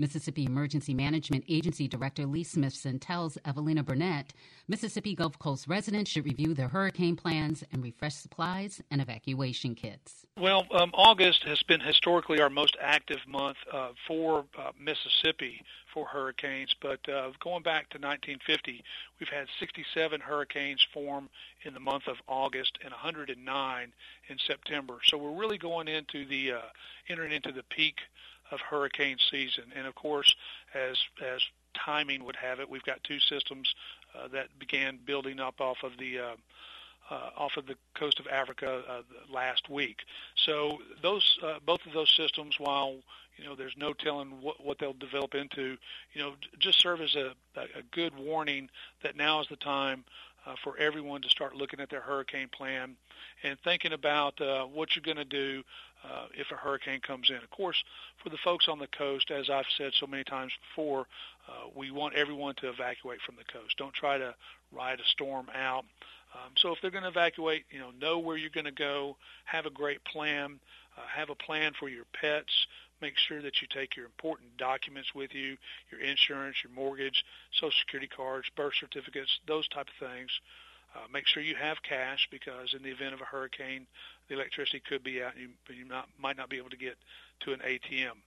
Mississippi 0.00 0.46
Emergency 0.46 0.94
Management 0.94 1.44
Agency 1.46 1.86
Director 1.86 2.24
Lee 2.24 2.42
Smithson 2.42 2.98
tells 2.98 3.36
Evelina 3.44 3.82
Burnett 3.82 4.32
Mississippi 4.66 5.14
Gulf 5.14 5.38
Coast 5.38 5.68
residents 5.68 6.10
should 6.10 6.24
review 6.24 6.54
their 6.54 6.68
hurricane 6.68 7.16
plans 7.16 7.62
and 7.70 7.82
refresh 7.82 8.14
supplies 8.14 8.80
and 8.90 9.02
evacuation 9.02 9.74
kits. 9.74 10.24
Well, 10.38 10.66
um, 10.72 10.92
August 10.94 11.42
has 11.42 11.62
been 11.64 11.80
historically 11.80 12.40
our 12.40 12.48
most 12.48 12.76
active 12.80 13.18
month 13.28 13.58
uh, 13.70 13.90
for 14.06 14.46
uh, 14.58 14.70
Mississippi 14.80 15.62
for 15.92 16.06
hurricanes, 16.06 16.74
but 16.80 17.06
uh, 17.08 17.32
going 17.40 17.62
back 17.62 17.90
to 17.90 17.98
1950, 17.98 18.82
we've 19.18 19.28
had 19.28 19.48
67 19.58 20.20
hurricanes 20.20 20.86
form 20.94 21.28
in 21.64 21.74
the 21.74 21.80
month 21.80 22.06
of 22.06 22.16
August 22.26 22.78
and 22.82 22.92
109 22.92 23.92
in 24.28 24.38
September. 24.38 24.98
So 25.04 25.18
we're 25.18 25.38
really 25.38 25.58
going 25.58 25.88
into 25.88 26.24
the 26.24 26.52
uh, 26.52 26.60
entering 27.08 27.32
into 27.32 27.52
the 27.52 27.64
peak 27.64 27.96
of 28.50 28.60
hurricane 28.60 29.18
season. 29.30 29.64
And 29.76 29.86
of 29.86 29.94
course, 29.94 30.34
as 30.74 30.98
as 31.24 31.40
timing 31.74 32.24
would 32.24 32.36
have 32.36 32.60
it, 32.60 32.68
we've 32.68 32.82
got 32.82 33.02
two 33.04 33.20
systems 33.20 33.74
uh, 34.14 34.28
that 34.28 34.58
began 34.58 34.98
building 35.04 35.40
up 35.40 35.60
off 35.60 35.78
of 35.82 35.92
the 35.98 36.18
uh, 36.18 36.36
uh, 37.10 37.30
off 37.36 37.56
of 37.56 37.66
the 37.66 37.74
coast 37.94 38.20
of 38.20 38.26
Africa 38.28 38.82
uh, 38.88 39.02
last 39.32 39.68
week. 39.68 39.98
So 40.36 40.78
those 41.02 41.38
uh, 41.42 41.58
both 41.64 41.84
of 41.86 41.92
those 41.92 42.12
systems, 42.16 42.58
while 42.58 42.96
you 43.36 43.44
know 43.44 43.54
there's 43.56 43.76
no 43.76 43.92
telling 43.92 44.40
what, 44.40 44.64
what 44.64 44.78
they'll 44.78 44.92
develop 44.92 45.34
into, 45.34 45.76
you 46.12 46.22
know, 46.22 46.34
just 46.58 46.80
serve 46.80 47.00
as 47.00 47.14
a, 47.16 47.34
a 47.56 47.82
good 47.90 48.16
warning 48.16 48.68
that 49.02 49.16
now 49.16 49.40
is 49.40 49.48
the 49.48 49.56
time 49.56 50.04
uh, 50.46 50.54
for 50.62 50.76
everyone 50.78 51.22
to 51.22 51.28
start 51.28 51.54
looking 51.54 51.80
at 51.80 51.90
their 51.90 52.00
hurricane 52.00 52.48
plan 52.48 52.96
and 53.42 53.58
thinking 53.64 53.92
about 53.92 54.40
uh, 54.40 54.64
what 54.64 54.94
you're 54.94 55.02
going 55.02 55.16
to 55.16 55.24
do 55.24 55.62
uh, 56.04 56.26
if 56.34 56.50
a 56.50 56.56
hurricane 56.56 57.00
comes 57.00 57.30
in. 57.30 57.36
Of 57.36 57.50
course, 57.50 57.82
for 58.22 58.30
the 58.30 58.38
folks 58.38 58.68
on 58.68 58.78
the 58.78 58.86
coast, 58.86 59.30
as 59.30 59.50
I've 59.50 59.66
said 59.76 59.92
so 59.98 60.06
many 60.06 60.24
times 60.24 60.52
before, 60.68 61.06
uh, 61.48 61.68
we 61.74 61.90
want 61.90 62.14
everyone 62.14 62.54
to 62.56 62.68
evacuate 62.68 63.20
from 63.22 63.36
the 63.36 63.44
coast. 63.52 63.76
Don't 63.76 63.94
try 63.94 64.18
to 64.18 64.34
ride 64.72 65.00
a 65.00 65.04
storm 65.04 65.46
out. 65.54 65.84
Um, 66.34 66.52
so 66.56 66.72
if 66.72 66.78
they're 66.80 66.92
going 66.92 67.02
to 67.02 67.08
evacuate, 67.08 67.64
you 67.70 67.80
know, 67.80 67.90
know 68.00 68.18
where 68.18 68.36
you're 68.36 68.50
going 68.50 68.64
to 68.66 68.70
go, 68.70 69.16
have 69.44 69.66
a 69.66 69.70
great 69.70 70.02
plan, 70.04 70.60
uh, 70.96 71.02
have 71.12 71.30
a 71.30 71.34
plan 71.34 71.72
for 71.78 71.88
your 71.88 72.04
pets, 72.18 72.66
make 73.00 73.16
sure 73.16 73.42
that 73.42 73.60
you 73.60 73.68
take 73.68 73.96
your 73.96 74.06
important 74.06 74.56
documents 74.56 75.14
with 75.14 75.34
you, 75.34 75.56
your 75.90 76.00
insurance, 76.00 76.56
your 76.64 76.72
mortgage, 76.72 77.24
social 77.52 77.72
security 77.80 78.08
cards, 78.08 78.48
birth 78.56 78.74
certificates, 78.78 79.40
those 79.46 79.66
type 79.68 79.88
of 79.88 80.08
things. 80.08 80.30
Uh, 80.94 81.06
make 81.12 81.26
sure 81.26 81.42
you 81.42 81.54
have 81.54 81.82
cash 81.82 82.26
because 82.30 82.74
in 82.74 82.82
the 82.82 82.90
event 82.90 83.14
of 83.14 83.20
a 83.20 83.24
hurricane, 83.24 83.86
the 84.28 84.34
electricity 84.34 84.82
could 84.88 85.04
be 85.04 85.22
out 85.22 85.34
and 85.34 85.42
you, 85.42 85.74
you 85.74 85.84
not, 85.84 86.08
might 86.18 86.36
not 86.36 86.50
be 86.50 86.56
able 86.56 86.70
to 86.70 86.76
get 86.76 86.96
to 87.40 87.52
an 87.52 87.60
ATM. 87.60 88.18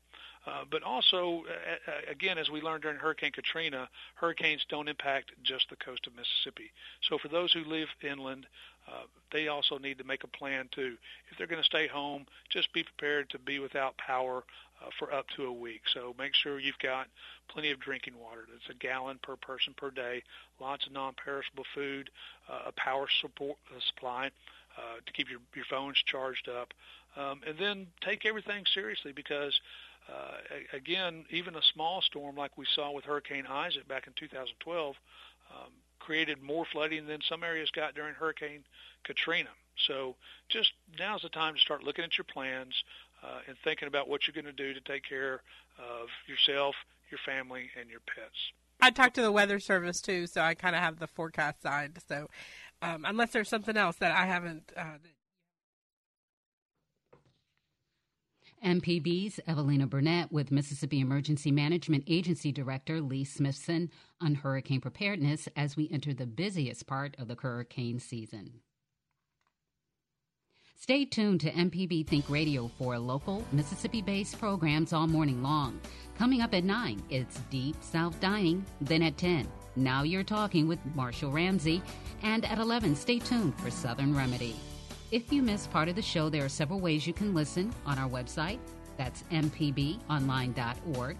Uh, 0.45 0.63
but 0.69 0.83
also, 0.83 1.43
uh, 1.47 1.91
uh, 1.91 2.11
again, 2.11 2.37
as 2.37 2.49
we 2.49 2.61
learned 2.61 2.83
during 2.83 2.97
Hurricane 2.97 3.31
Katrina, 3.31 3.87
hurricanes 4.15 4.65
don't 4.69 4.89
impact 4.89 5.31
just 5.43 5.69
the 5.69 5.77
coast 5.77 6.05
of 6.05 6.13
Mississippi. 6.15 6.71
So 7.09 7.17
for 7.17 7.29
those 7.29 7.53
who 7.53 7.63
live 7.63 7.87
inland, 8.01 8.45
uh, 8.87 9.03
they 9.31 9.47
also 9.47 9.77
need 9.77 9.97
to 9.99 10.03
make 10.03 10.23
a 10.25 10.27
plan 10.27 10.67
too. 10.75 10.95
If 11.31 11.37
they're 11.37 11.47
going 11.47 11.61
to 11.61 11.65
stay 11.65 11.87
home, 11.87 12.25
just 12.49 12.73
be 12.73 12.83
prepared 12.83 13.29
to 13.29 13.39
be 13.39 13.59
without 13.59 13.95
power 13.97 14.43
uh, 14.81 14.89
for 14.99 15.13
up 15.13 15.25
to 15.37 15.45
a 15.45 15.53
week. 15.53 15.81
So 15.93 16.13
make 16.19 16.35
sure 16.35 16.59
you've 16.59 16.79
got 16.79 17.07
plenty 17.47 17.71
of 17.71 17.79
drinking 17.79 18.15
water. 18.19 18.45
That's 18.51 18.75
a 18.75 18.79
gallon 18.79 19.19
per 19.23 19.37
person 19.37 19.73
per 19.77 19.91
day. 19.91 20.23
Lots 20.59 20.85
of 20.85 20.91
non-perishable 20.91 21.65
food, 21.73 22.09
uh, 22.49 22.67
a 22.67 22.71
power 22.73 23.07
support, 23.21 23.57
uh, 23.73 23.79
supply 23.87 24.29
uh, 24.77 24.99
to 25.05 25.13
keep 25.13 25.29
your 25.29 25.39
your 25.55 25.65
phones 25.69 25.97
charged 26.05 26.49
up, 26.49 26.73
um, 27.15 27.41
and 27.47 27.57
then 27.57 27.87
take 28.01 28.25
everything 28.25 28.63
seriously 28.73 29.11
because 29.11 29.53
uh, 30.09 30.77
again, 30.77 31.25
even 31.29 31.55
a 31.55 31.61
small 31.73 32.01
storm 32.01 32.35
like 32.35 32.57
we 32.57 32.65
saw 32.75 32.91
with 32.91 33.05
Hurricane 33.05 33.45
Isaac 33.47 33.87
back 33.87 34.07
in 34.07 34.13
2012 34.13 34.95
um, 35.51 35.71
created 35.99 36.41
more 36.41 36.65
flooding 36.71 37.07
than 37.07 37.21
some 37.27 37.43
areas 37.43 37.69
got 37.71 37.95
during 37.95 38.13
Hurricane 38.13 38.63
Katrina. 39.03 39.49
So 39.87 40.15
just 40.49 40.71
now's 40.99 41.21
the 41.21 41.29
time 41.29 41.55
to 41.55 41.59
start 41.59 41.83
looking 41.83 42.03
at 42.03 42.17
your 42.17 42.25
plans 42.25 42.73
uh, 43.23 43.39
and 43.47 43.55
thinking 43.63 43.87
about 43.87 44.07
what 44.07 44.21
you're 44.27 44.33
going 44.33 44.53
to 44.53 44.63
do 44.63 44.73
to 44.73 44.81
take 44.81 45.07
care 45.07 45.41
of 45.79 46.07
yourself, 46.27 46.75
your 47.09 47.19
family, 47.25 47.69
and 47.79 47.89
your 47.89 48.01
pets. 48.01 48.35
I 48.81 48.91
talked 48.91 49.15
to 49.15 49.21
the 49.21 49.31
weather 49.31 49.59
service 49.59 50.01
too, 50.01 50.27
so 50.27 50.41
I 50.41 50.55
kind 50.55 50.75
of 50.75 50.81
have 50.81 50.99
the 50.99 51.07
forecast 51.07 51.61
side. 51.61 51.97
So 52.07 52.27
um, 52.81 53.05
unless 53.05 53.31
there's 53.31 53.49
something 53.49 53.77
else 53.77 53.95
that 53.97 54.11
I 54.11 54.25
haven't. 54.25 54.71
Uh, 54.75 54.97
MPB's 58.63 59.39
Evelina 59.45 59.87
Burnett 59.87 60.31
with 60.31 60.51
Mississippi 60.51 61.01
Emergency 61.01 61.51
Management 61.51 62.05
Agency 62.07 62.51
Director 62.51 63.01
Lee 63.01 63.25
Smithson 63.25 63.91
on 64.21 64.35
hurricane 64.35 64.79
preparedness 64.79 65.49
as 65.55 65.75
we 65.75 65.89
enter 65.91 66.13
the 66.13 66.25
busiest 66.25 66.87
part 66.87 67.15
of 67.19 67.27
the 67.27 67.35
hurricane 67.35 67.99
season. 67.99 68.61
Stay 70.79 71.05
tuned 71.05 71.39
to 71.41 71.51
MPB 71.51 72.07
Think 72.07 72.29
Radio 72.29 72.69
for 72.77 72.97
local 72.99 73.45
Mississippi 73.51 74.01
based 74.01 74.39
programs 74.39 74.91
all 74.91 75.07
morning 75.07 75.41
long. 75.41 75.79
Coming 76.17 76.41
up 76.41 76.53
at 76.53 76.63
9, 76.63 77.01
it's 77.09 77.39
Deep 77.49 77.75
South 77.81 78.19
Dining. 78.19 78.65
Then 78.81 79.01
at 79.01 79.17
10, 79.17 79.47
Now 79.75 80.03
You're 80.03 80.23
Talking 80.23 80.67
with 80.67 80.79
Marshall 80.93 81.31
Ramsey. 81.31 81.81
And 82.21 82.43
at 82.45 82.59
11, 82.59 82.95
stay 82.95 83.19
tuned 83.19 83.57
for 83.59 83.71
Southern 83.71 84.15
Remedy. 84.15 84.55
If 85.13 85.31
you 85.31 85.43
missed 85.43 85.69
part 85.69 85.89
of 85.89 85.95
the 85.95 86.01
show, 86.01 86.27
there 86.27 86.43
are 86.43 86.49
several 86.49 86.79
ways 86.79 87.05
you 87.05 87.13
can 87.13 87.35
listen 87.35 87.71
on 87.85 87.99
our 87.99 88.09
website. 88.09 88.57
That's 88.97 89.21
mpbonline.org, 89.31 91.17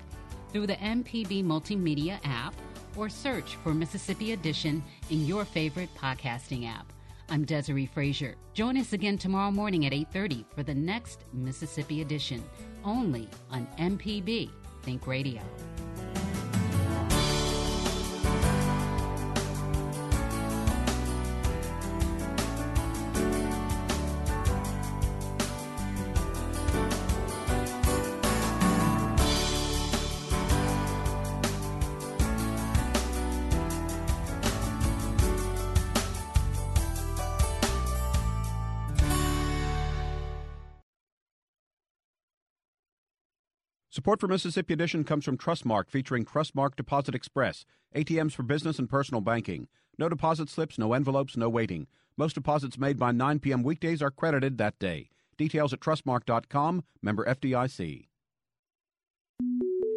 through 0.51 0.65
the 0.65 0.77
MPB 0.77 1.43
Multimedia 1.45 2.17
app, 2.23 2.55
or 2.97 3.07
search 3.07 3.55
for 3.57 3.71
Mississippi 3.71 4.31
Edition 4.31 4.83
in 5.11 5.27
your 5.27 5.45
favorite 5.45 5.93
podcasting 5.95 6.67
app. 6.67 6.91
I'm 7.29 7.45
Desiree 7.45 7.85
Frazier. 7.85 8.33
Join 8.55 8.77
us 8.77 8.93
again 8.93 9.19
tomorrow 9.19 9.51
morning 9.51 9.85
at 9.85 9.93
8:30 9.93 10.43
for 10.55 10.63
the 10.63 10.73
next 10.73 11.25
Mississippi 11.31 12.01
Edition, 12.01 12.43
only 12.83 13.29
on 13.51 13.67
MPB 13.77 14.49
Think 14.81 15.05
Radio. 15.05 15.43
Support 44.03 44.19
for 44.19 44.27
Mississippi 44.27 44.73
Edition 44.73 45.05
comes 45.05 45.23
from 45.23 45.37
Trustmark, 45.37 45.89
featuring 45.89 46.25
Trustmark 46.25 46.75
Deposit 46.75 47.15
Express, 47.15 47.63
ATMs 47.95 48.33
for 48.33 48.43
business 48.43 48.77
and 48.77 48.89
personal 48.89 49.21
banking. 49.21 49.69
No 49.97 50.09
deposit 50.09 50.49
slips, 50.49 50.77
no 50.77 50.91
envelopes, 50.91 51.37
no 51.37 51.47
waiting. 51.47 51.87
Most 52.17 52.33
deposits 52.33 52.77
made 52.77 52.99
by 52.99 53.13
9 53.13 53.39
p.m. 53.39 53.63
weekdays 53.63 54.01
are 54.01 54.11
credited 54.11 54.57
that 54.57 54.77
day. 54.77 55.07
Details 55.37 55.71
at 55.71 55.79
trustmark.com, 55.79 56.83
member 57.01 57.23
FDIC. 57.23 58.07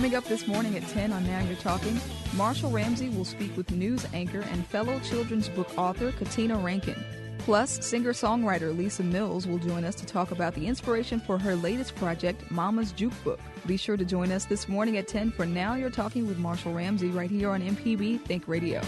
Coming 0.00 0.16
up 0.16 0.24
this 0.24 0.46
morning 0.46 0.78
at 0.78 0.88
10 0.88 1.12
on 1.12 1.26
Now 1.26 1.40
You're 1.40 1.56
Talking, 1.56 2.00
Marshall 2.32 2.70
Ramsey 2.70 3.10
will 3.10 3.26
speak 3.26 3.54
with 3.54 3.70
news 3.70 4.06
anchor 4.14 4.40
and 4.50 4.66
fellow 4.66 4.98
children's 5.00 5.50
book 5.50 5.68
author 5.76 6.10
Katina 6.12 6.56
Rankin. 6.56 6.96
Plus, 7.40 7.84
singer 7.84 8.14
songwriter 8.14 8.74
Lisa 8.74 9.02
Mills 9.02 9.46
will 9.46 9.58
join 9.58 9.84
us 9.84 9.94
to 9.96 10.06
talk 10.06 10.30
about 10.30 10.54
the 10.54 10.66
inspiration 10.66 11.20
for 11.20 11.36
her 11.36 11.54
latest 11.54 11.96
project, 11.96 12.50
Mama's 12.50 12.94
Jukebook. 12.94 13.40
Be 13.66 13.76
sure 13.76 13.98
to 13.98 14.04
join 14.06 14.32
us 14.32 14.46
this 14.46 14.70
morning 14.70 14.96
at 14.96 15.06
10 15.06 15.32
for 15.32 15.44
Now 15.44 15.74
You're 15.74 15.90
Talking 15.90 16.26
with 16.26 16.38
Marshall 16.38 16.72
Ramsey 16.72 17.08
right 17.08 17.30
here 17.30 17.50
on 17.50 17.60
MPB 17.60 18.22
Think 18.22 18.48
Radio. 18.48 18.80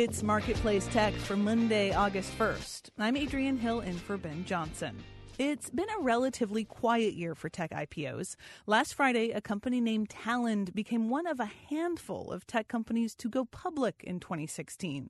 It's 0.00 0.22
Marketplace 0.22 0.86
Tech 0.86 1.12
for 1.12 1.36
Monday, 1.36 1.92
August 1.92 2.32
1st. 2.38 2.88
I'm 2.98 3.18
Adrienne 3.18 3.58
Hill 3.58 3.80
in 3.80 3.98
for 3.98 4.16
Ben 4.16 4.46
Johnson. 4.46 4.96
It's 5.40 5.70
been 5.70 5.88
a 5.88 6.02
relatively 6.02 6.66
quiet 6.66 7.14
year 7.14 7.34
for 7.34 7.48
tech 7.48 7.70
IPOs. 7.70 8.36
Last 8.66 8.92
Friday, 8.92 9.30
a 9.30 9.40
company 9.40 9.80
named 9.80 10.10
Talend 10.10 10.74
became 10.74 11.08
one 11.08 11.26
of 11.26 11.40
a 11.40 11.50
handful 11.70 12.30
of 12.30 12.46
tech 12.46 12.68
companies 12.68 13.14
to 13.14 13.30
go 13.30 13.46
public 13.46 14.04
in 14.04 14.20
2016. 14.20 15.08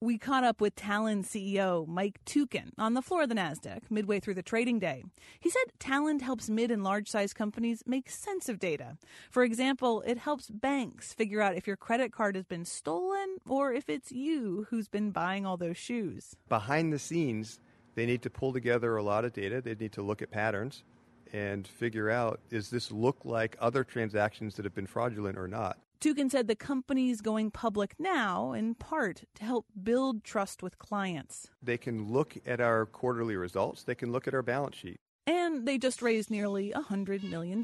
We 0.00 0.18
caught 0.18 0.44
up 0.44 0.60
with 0.60 0.76
Talend 0.76 1.24
CEO 1.24 1.84
Mike 1.88 2.20
Tuchen 2.24 2.70
on 2.78 2.94
the 2.94 3.02
floor 3.02 3.24
of 3.24 3.28
the 3.28 3.34
NASDAQ 3.34 3.90
midway 3.90 4.20
through 4.20 4.34
the 4.34 4.42
trading 4.44 4.78
day. 4.78 5.02
He 5.40 5.50
said 5.50 5.64
Talend 5.80 6.20
helps 6.20 6.48
mid 6.48 6.70
and 6.70 6.84
large 6.84 7.08
size 7.08 7.32
companies 7.32 7.82
make 7.86 8.08
sense 8.08 8.48
of 8.48 8.60
data. 8.60 8.96
For 9.32 9.42
example, 9.42 10.04
it 10.06 10.18
helps 10.18 10.48
banks 10.48 11.12
figure 11.12 11.42
out 11.42 11.56
if 11.56 11.66
your 11.66 11.76
credit 11.76 12.12
card 12.12 12.36
has 12.36 12.44
been 12.44 12.64
stolen 12.64 13.38
or 13.48 13.72
if 13.72 13.88
it's 13.88 14.12
you 14.12 14.68
who's 14.70 14.86
been 14.86 15.10
buying 15.10 15.44
all 15.44 15.56
those 15.56 15.76
shoes. 15.76 16.36
Behind 16.48 16.92
the 16.92 17.00
scenes, 17.00 17.58
They 17.96 18.06
need 18.06 18.22
to 18.22 18.30
pull 18.30 18.52
together 18.52 18.96
a 18.96 19.02
lot 19.02 19.24
of 19.24 19.32
data. 19.32 19.60
They 19.60 19.74
need 19.74 19.92
to 19.92 20.02
look 20.02 20.22
at 20.22 20.30
patterns 20.30 20.84
and 21.32 21.66
figure 21.66 22.10
out 22.10 22.40
is 22.50 22.70
this 22.70 22.92
look 22.92 23.24
like 23.24 23.56
other 23.58 23.82
transactions 23.82 24.54
that 24.54 24.64
have 24.64 24.74
been 24.74 24.86
fraudulent 24.86 25.36
or 25.36 25.48
not? 25.48 25.78
Tuchen 26.00 26.30
said 26.30 26.46
the 26.46 26.54
company's 26.54 27.22
going 27.22 27.50
public 27.50 27.94
now 27.98 28.52
in 28.52 28.74
part 28.74 29.24
to 29.34 29.44
help 29.44 29.64
build 29.82 30.24
trust 30.24 30.62
with 30.62 30.78
clients. 30.78 31.48
They 31.62 31.78
can 31.78 32.12
look 32.12 32.36
at 32.46 32.60
our 32.60 32.84
quarterly 32.84 33.34
results, 33.34 33.82
they 33.82 33.94
can 33.94 34.12
look 34.12 34.28
at 34.28 34.34
our 34.34 34.42
balance 34.42 34.76
sheet. 34.76 35.00
And 35.26 35.66
they 35.66 35.78
just 35.78 36.02
raised 36.02 36.30
nearly 36.30 36.70
a 36.72 36.80
$100 36.80 37.24
million. 37.24 37.62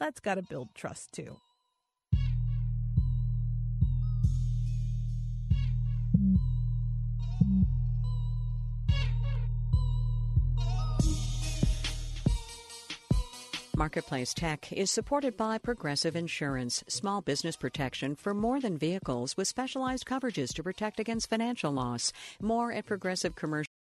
That's 0.00 0.18
got 0.18 0.36
to 0.36 0.42
build 0.42 0.74
trust 0.74 1.12
too. 1.12 1.36
Marketplace 13.74 14.34
Tech 14.34 14.70
is 14.70 14.90
supported 14.90 15.34
by 15.34 15.56
Progressive 15.56 16.14
Insurance, 16.14 16.84
small 16.88 17.22
business 17.22 17.56
protection 17.56 18.14
for 18.14 18.34
more 18.34 18.60
than 18.60 18.76
vehicles 18.76 19.34
with 19.34 19.48
specialized 19.48 20.04
coverages 20.04 20.52
to 20.54 20.62
protect 20.62 21.00
against 21.00 21.30
financial 21.30 21.72
loss. 21.72 22.12
More 22.40 22.70
at 22.70 22.84
Progressive 22.84 23.34
Commercial. 23.34 23.71